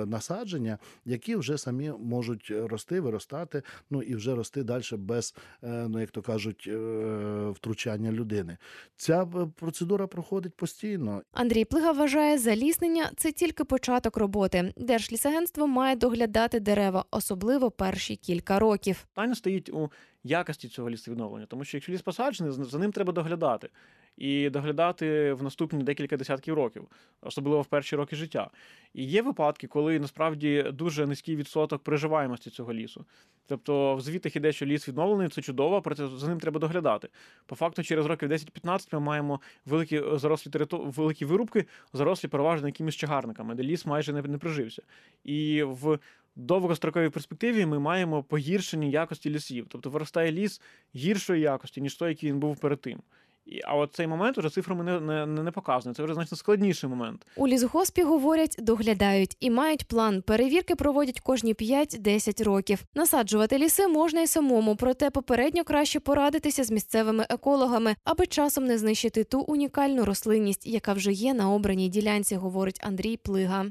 насадження, 0.08 0.78
які 1.06 1.36
вже 1.36 1.58
самі 1.58 1.91
можуть 2.00 2.52
рости, 2.52 3.00
виростати, 3.00 3.62
ну 3.89 4.02
і 4.02 4.15
вже 4.15 4.36
рости 4.36 4.63
далі 4.63 4.84
без, 4.91 5.36
е, 5.63 5.88
ну 5.89 6.00
як 6.00 6.12
то 6.12 6.22
кажуть, 6.22 6.65
е, 6.68 7.50
втручання 7.50 8.12
людини. 8.12 8.58
Ця 8.98 9.26
процедура 9.56 10.08
проходить 10.08 10.54
постійно. 10.54 11.22
Андрій 11.34 11.65
Плига 11.65 11.91
вважає, 11.91 12.38
заліснення 12.38 13.12
це 13.18 13.32
тільки 13.32 13.63
початок 13.63 14.18
роботи. 14.18 14.74
Держлісагентство 14.78 15.68
має 15.68 15.96
доглядати 15.96 16.60
дерева, 16.60 17.06
особливо 17.12 17.72
перші 17.72 18.15
кілька 18.15 18.60
років. 18.60 19.06
Стоїть 19.46 19.70
у 19.70 19.92
якості 20.24 20.68
цього 20.68 20.90
лісовідновлення, 20.90 21.46
тому 21.46 21.64
що 21.66 21.78
якщо 21.78 21.92
ліс 21.94 22.02
посаджений, 22.02 22.52
за- 22.54 22.80
ним 22.80 22.92
треба 22.92 23.14
доглядати. 23.14 23.70
і 24.18 24.50
доглядати 24.50 25.34
в 25.34 25.44
наступні 25.44 25.84
декілька 25.84 26.18
десятків 26.18 26.54
років, 26.54 26.88
особливо 27.22 27.62
в 27.62 27.66
перші 27.66 27.96
роки 27.96 28.16
життя. 28.16 28.50
І 28.94 29.06
є 29.06 29.22
випадки, 29.22 29.68
коли 29.68 30.00
насправді 30.00 30.66
дуже 30.74 31.08
низький 31.08 31.36
відсоток 31.36 31.84
приживаємості 31.84 32.50
цього 32.50 32.74
лісу. 32.74 33.06
Тобто 33.48 33.96
в 33.96 34.02
звітах 34.02 34.36
іде, 34.36 34.52
що 34.52 34.66
ліс 34.66 34.88
відновлений, 34.88 35.30
це 35.30 35.42
чудово, 35.42 35.82
проте 35.82 36.08
за 36.08 36.28
ним 36.28 36.40
треба 36.40 36.60
доглядати. 36.60 37.10
По 37.46 37.56
факту, 37.56 37.84
через 37.84 38.06
років 38.06 38.30
10-15 38.30 38.88
ми 38.94 39.00
маємо 39.00 39.42
великі 39.66 39.98
е, 39.98 40.18
зарослі 40.18 40.52
териту... 40.52 40.84
великі 40.84 41.26
вирубки, 41.26 41.66
зарослі 41.94 42.28
переважно 42.28 42.68
якимись 42.68 42.96
чагарниками, 42.96 43.56
де 43.56 43.64
ліс 43.64 43.86
майже 43.86 44.14
не 44.14 44.38
прижився. 44.38 44.82
І 45.24 45.64
в 45.64 46.00
довгостроковій 46.36 47.10
перспективі 47.10 47.65
ми 47.65 47.80
маємо 47.80 48.24
погіршені 48.24 48.91
якості 48.91 49.30
лісів. 49.30 49.65
Тобто 49.69 49.89
виростає 49.89 50.32
ліс 50.32 50.62
гіршої 50.95 51.41
якості, 51.41 51.82
ніж 51.82 51.95
той, 51.95 52.10
який 52.10 52.32
він 52.32 52.39
був 52.39 52.58
перед 52.58 52.82
тим. 52.82 53.02
І, 53.45 53.62
а 53.63 53.76
от 53.76 53.93
цей 53.93 54.08
момент 54.08 54.38
уже 54.38 54.50
цифрами 54.50 54.84
не, 54.84 55.00
не, 55.00 55.43
не, 55.43 55.52
показаний. 55.52 55.95
Це 55.95 56.04
вже 56.04 56.13
значно 56.13 56.38
складніший 56.38 56.89
момент. 56.89 57.28
У 57.36 57.48
лісгоспі 57.48 58.04
говорять, 58.04 58.56
доглядають 58.60 59.38
і 59.39 59.50
мають 59.50 59.88
план. 59.88 60.21
Перевірки 60.21 60.76
проводять 60.76 61.19
кожні 61.19 61.54
5-10 61.54 62.43
років. 62.43 62.84
Насаджувати 62.95 63.58
ліси 63.58 63.88
можна 63.88 64.21
й 64.21 64.28
самому, 64.28 64.76
проте 64.76 65.10
попередньо 65.10 65.63
краще 65.63 66.00
порадитися 66.00 66.63
з 66.63 66.71
місцевими 66.71 67.26
екологами, 67.30 67.95
аби 68.04 68.26
часом 68.26 68.65
не 68.65 68.78
знищити 68.78 69.24
ту 69.24 69.39
унікальну 69.39 70.06
рослинність, 70.06 70.67
яка 70.67 70.93
вже 70.93 71.12
є 71.12 71.34
на 71.34 71.52
обраній 71.52 71.89
ділянці, 71.89 72.36
говорить 72.36 72.82
Андрій 72.84 73.17
Плига. 73.17 73.65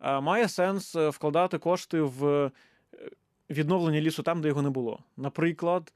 Е, 0.00 0.20
Має 0.20 0.48
сенс 0.48 0.96
е, 0.96 1.08
вкладати 1.08 1.58
кошти 1.58 2.00
в 2.00 2.26
е, 2.26 2.50
відновлення 3.50 4.00
лісу 4.00 4.22
там, 4.22 4.40
де 4.40 4.48
його 4.48 4.62
не 4.62 4.70
було. 4.70 5.04
Наприклад, 5.16 5.92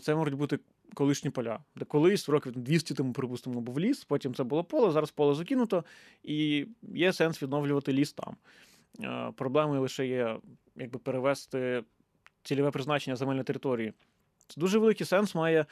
це 0.00 0.14
можуть 0.14 0.34
бути 0.34 0.58
колишні 0.94 1.30
поля, 1.30 1.58
де 1.74 1.84
колись 1.84 2.28
років 2.28 2.52
200 2.52 2.94
тому, 2.94 3.12
припустимо, 3.12 3.60
був 3.60 3.80
ліс, 3.80 4.04
потім 4.04 4.34
це 4.34 4.44
було 4.44 4.64
поле, 4.64 4.90
зараз 4.90 5.10
поле 5.10 5.34
закинуто, 5.34 5.84
і 6.22 6.66
є 6.82 7.12
сенс 7.12 7.42
відновлювати 7.42 7.92
ліс 7.92 8.12
там. 8.12 8.36
Проблемою 9.32 9.80
лише 9.80 10.06
є 10.06 10.36
якби 10.76 10.98
перевести 10.98 11.84
цільове 12.42 12.70
призначення 12.70 13.16
земельної 13.16 13.44
території. 13.44 13.92
Це 14.46 14.60
дуже 14.60 14.78
великий 14.78 15.06
сенс 15.06 15.34
має 15.34 15.66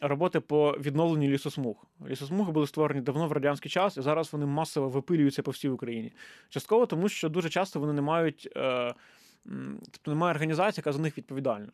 роботи 0.00 0.40
по 0.40 0.72
відновленню 0.72 1.28
лісосмуг. 1.28 1.86
Лісосмуги 2.08 2.52
були 2.52 2.66
створені 2.66 3.00
давно 3.00 3.28
в 3.28 3.32
радянський 3.32 3.70
час, 3.70 3.96
і 3.96 4.02
зараз 4.02 4.32
вони 4.32 4.46
масово 4.46 4.88
випилюються 4.88 5.42
по 5.42 5.50
всій 5.50 5.68
Україні. 5.68 6.12
Частково 6.48 6.86
тому, 6.86 7.08
що 7.08 7.28
дуже 7.28 7.48
часто 7.48 7.80
вони 7.80 7.92
не 7.92 8.02
мають, 8.02 8.48
е, 8.56 8.94
тобто 9.90 10.10
немає 10.10 10.34
організації, 10.34 10.82
яка 10.82 10.92
за 10.92 11.02
них 11.02 11.18
відповідальна. 11.18 11.68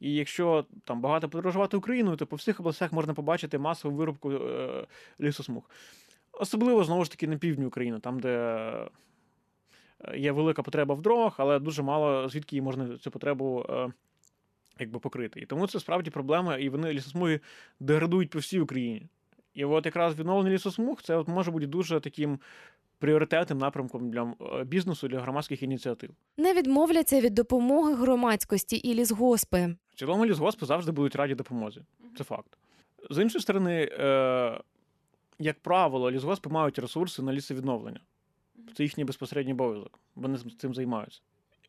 І 0.00 0.14
якщо 0.14 0.64
там 0.84 1.00
багато 1.00 1.28
подорожувати 1.28 1.76
Україною, 1.76 2.16
то 2.16 2.26
по 2.26 2.36
всіх 2.36 2.60
областях 2.60 2.92
можна 2.92 3.14
побачити 3.14 3.58
масову 3.58 3.96
вирубку 3.96 4.32
е, 4.32 4.86
лісосмуг. 5.20 5.70
Особливо 6.32 6.84
знову 6.84 7.04
ж 7.04 7.10
таки 7.10 7.28
на 7.28 7.36
півдні 7.36 7.66
України, 7.66 8.00
там, 8.00 8.20
де 8.20 8.30
е, 10.04 10.18
є 10.18 10.32
велика 10.32 10.62
потреба 10.62 10.94
в 10.94 11.02
дровах, 11.02 11.40
але 11.40 11.58
дуже 11.58 11.82
мало 11.82 12.28
звідки 12.28 12.56
її 12.56 12.62
можна 12.62 12.98
цю 12.98 13.10
потребу 13.10 13.66
е, 13.70 13.92
якби 14.80 14.98
покрити. 14.98 15.40
І 15.40 15.46
тому 15.46 15.66
це 15.66 15.80
справді 15.80 16.10
проблема, 16.10 16.56
і 16.56 16.68
вони 16.68 16.92
лісосмуги 16.92 17.40
деградують 17.80 18.30
по 18.30 18.38
всій 18.38 18.60
Україні. 18.60 19.06
І 19.54 19.64
от 19.64 19.86
якраз 19.86 20.18
відновлення 20.18 20.50
лісосмуг 20.50 21.02
це 21.02 21.16
от 21.16 21.28
може 21.28 21.50
бути 21.50 21.66
дуже 21.66 22.00
таким 22.00 22.38
пріоритетним 22.98 23.58
напрямком 23.58 24.10
для 24.10 24.34
е, 24.40 24.64
бізнесу, 24.64 25.08
для 25.08 25.20
громадських 25.20 25.62
ініціатив. 25.62 26.10
Не 26.36 26.54
відмовляться 26.54 27.20
від 27.20 27.34
допомоги 27.34 27.94
громадськості 27.94 28.76
і 28.76 28.94
лісгоспи. 28.94 29.76
В 29.90 29.94
цілому 29.94 30.26
лісгоспи 30.26 30.66
завжди 30.66 30.92
будуть 30.92 31.16
раді 31.16 31.34
допомозі. 31.34 31.80
Це 32.18 32.24
факт. 32.24 32.58
З 33.10 33.22
іншої 33.22 33.42
сторони, 33.42 33.90
е, 33.92 34.60
як 35.38 35.60
правило, 35.60 36.10
лісгоспи 36.10 36.50
мають 36.50 36.78
ресурси 36.78 37.22
на 37.22 37.32
лісовідновлення. 37.32 38.00
Це 38.76 38.82
їхній 38.82 39.04
безпосередній 39.04 39.52
обов'язок. 39.52 40.00
Вони 40.16 40.38
цим 40.38 40.74
займаються. 40.74 41.20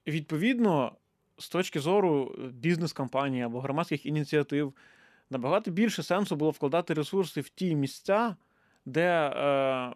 Відповідно, 0.07 0.91
з 1.39 1.49
точки 1.49 1.79
зору 1.79 2.35
бізнес-кампанії 2.53 3.43
або 3.43 3.59
громадських 3.59 4.05
ініціатив, 4.05 4.73
набагато 5.29 5.71
більше 5.71 6.03
сенсу 6.03 6.35
було 6.35 6.51
вкладати 6.51 6.93
ресурси 6.93 7.41
в 7.41 7.49
ті 7.49 7.75
місця, 7.75 8.35
де, 8.85 9.31
е, 9.35 9.93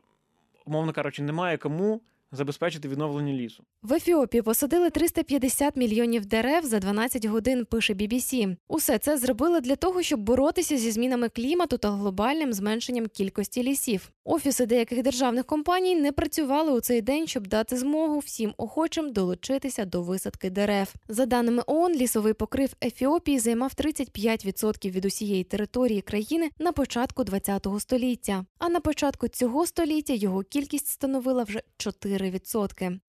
умовно 0.65 0.93
кажучи, 0.93 1.23
немає 1.23 1.58
кому 1.58 2.01
забезпечити 2.34 2.88
відновлення 2.88 3.34
лісу. 3.34 3.63
В 3.82 3.93
Ефіопії 3.93 4.41
посадили 4.41 4.89
350 4.89 5.76
мільйонів 5.76 6.26
дерев 6.26 6.65
за 6.65 6.80
12 6.80 7.26
годин, 7.26 7.65
пише 7.65 7.93
BBC. 7.93 8.56
Усе 8.67 8.98
це 8.98 9.17
зробили 9.17 9.62
для 9.62 9.76
того, 9.76 10.02
щоб 10.02 10.19
боротися 10.19 10.78
зі 10.78 10.91
змінами 10.91 11.30
клімату 11.30 11.78
та 11.78 11.91
глобальним 11.91 12.54
зменшенням 12.54 13.08
кількості 13.08 13.63
лісів. 13.63 14.12
Офіси 14.24 14.65
деяких 14.65 15.04
державних 15.04 15.46
компаній 15.46 15.96
не 15.96 16.12
працювали 16.12 16.72
у 16.72 16.80
цей 16.80 17.02
день, 17.02 17.28
щоб 17.28 17.48
дати 17.48 17.78
змогу 17.78 18.19
всім 18.19 18.54
охочим 18.58 19.13
долучитися 19.13 19.86
до 19.86 20.02
висадки 20.02 20.50
дерев. 20.50 20.93
За 21.08 21.26
даними 21.26 21.63
ООН, 21.67 21.93
лісовий 21.93 22.34
покрив 22.34 22.74
Ефіопії 22.84 23.39
займав 23.39 23.72
35% 23.78 24.91
від 24.91 25.06
усієї 25.06 25.43
території 25.43 26.02
країни 26.02 26.50
на 26.60 26.72
початку 26.72 27.26
ХХ 27.26 27.80
століття. 27.80 28.46
А 28.58 28.69
на 28.69 28.80
початку 28.80 29.28
цього 29.28 29.65
століття 29.65 30.13
його 30.13 30.43
кількість 30.43 30.88
становила 30.88 31.43
вже 31.43 31.62
4%. 31.78 32.22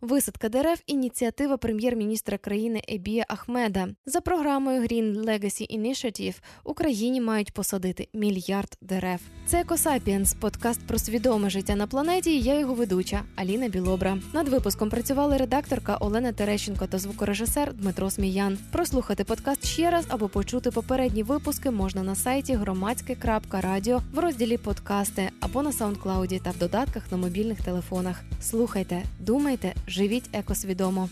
Висадка 0.01 0.49
дерев 0.49 0.79
ініціатива 0.87 1.57
прем'єр-міністра 1.57 2.39
країни 2.39 2.83
Абія 2.89 3.25
Ахмеда. 3.29 3.89
За 4.07 4.21
програмою 4.21 4.83
Green 4.83 5.25
Legacy 5.25 5.79
Initiative 5.79 6.35
у 6.65 6.72
країні 6.72 7.21
мають 7.21 7.53
посадити 7.53 8.09
мільярд 8.15 8.79
дерев. 8.81 9.21
Це 9.47 9.61
Екосапіенс, 9.61 10.35
подкаст 10.35 10.87
про 10.87 10.99
свідоме 10.99 11.51
життя 11.51 11.77
на 11.77 11.87
планеті. 11.87 12.31
і 12.37 12.41
Я 12.41 12.59
його 12.59 12.75
ведуча 12.75 13.23
Аліна 13.37 13.69
Білобра. 13.69 14.19
Над 14.33 14.49
випуском 14.49 14.91
працювали 14.91 15.37
редакторка 15.37 15.97
Олена 15.97 16.33
Терещенко 16.33 16.87
та 16.87 16.99
звукорежисер 16.99 17.75
Дмитро 17.75 18.11
Сміян. 18.11 18.59
Прослухати 18.73 19.25
подкаст 19.25 19.67
ще 19.67 19.91
раз 19.91 20.05
або 20.09 20.29
почути 20.29 20.71
попередні 20.71 21.23
випуски 21.23 21.71
можна 21.71 22.03
на 22.03 22.15
сайті 22.15 22.55
громадське.радіо 22.55 24.03
в 24.15 24.19
розділі 24.19 24.59
Подкасти 24.59 25.31
або 25.41 25.63
на 25.63 25.73
SoundCloud 25.73 26.33
і 26.33 26.39
та 26.39 26.51
в 26.51 26.59
додатках 26.59 27.13
на 27.13 27.19
мобільних 27.19 27.63
телефонах. 27.63 28.25
Слухайте, 28.41 29.04
думайте, 29.19 29.75
живіть 29.89 30.31
екосвідомо. 30.33 31.09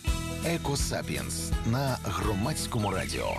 Екосапієнс 0.46 1.50
на 1.66 1.98
громадському 2.05 2.90
радіо. 2.90 3.35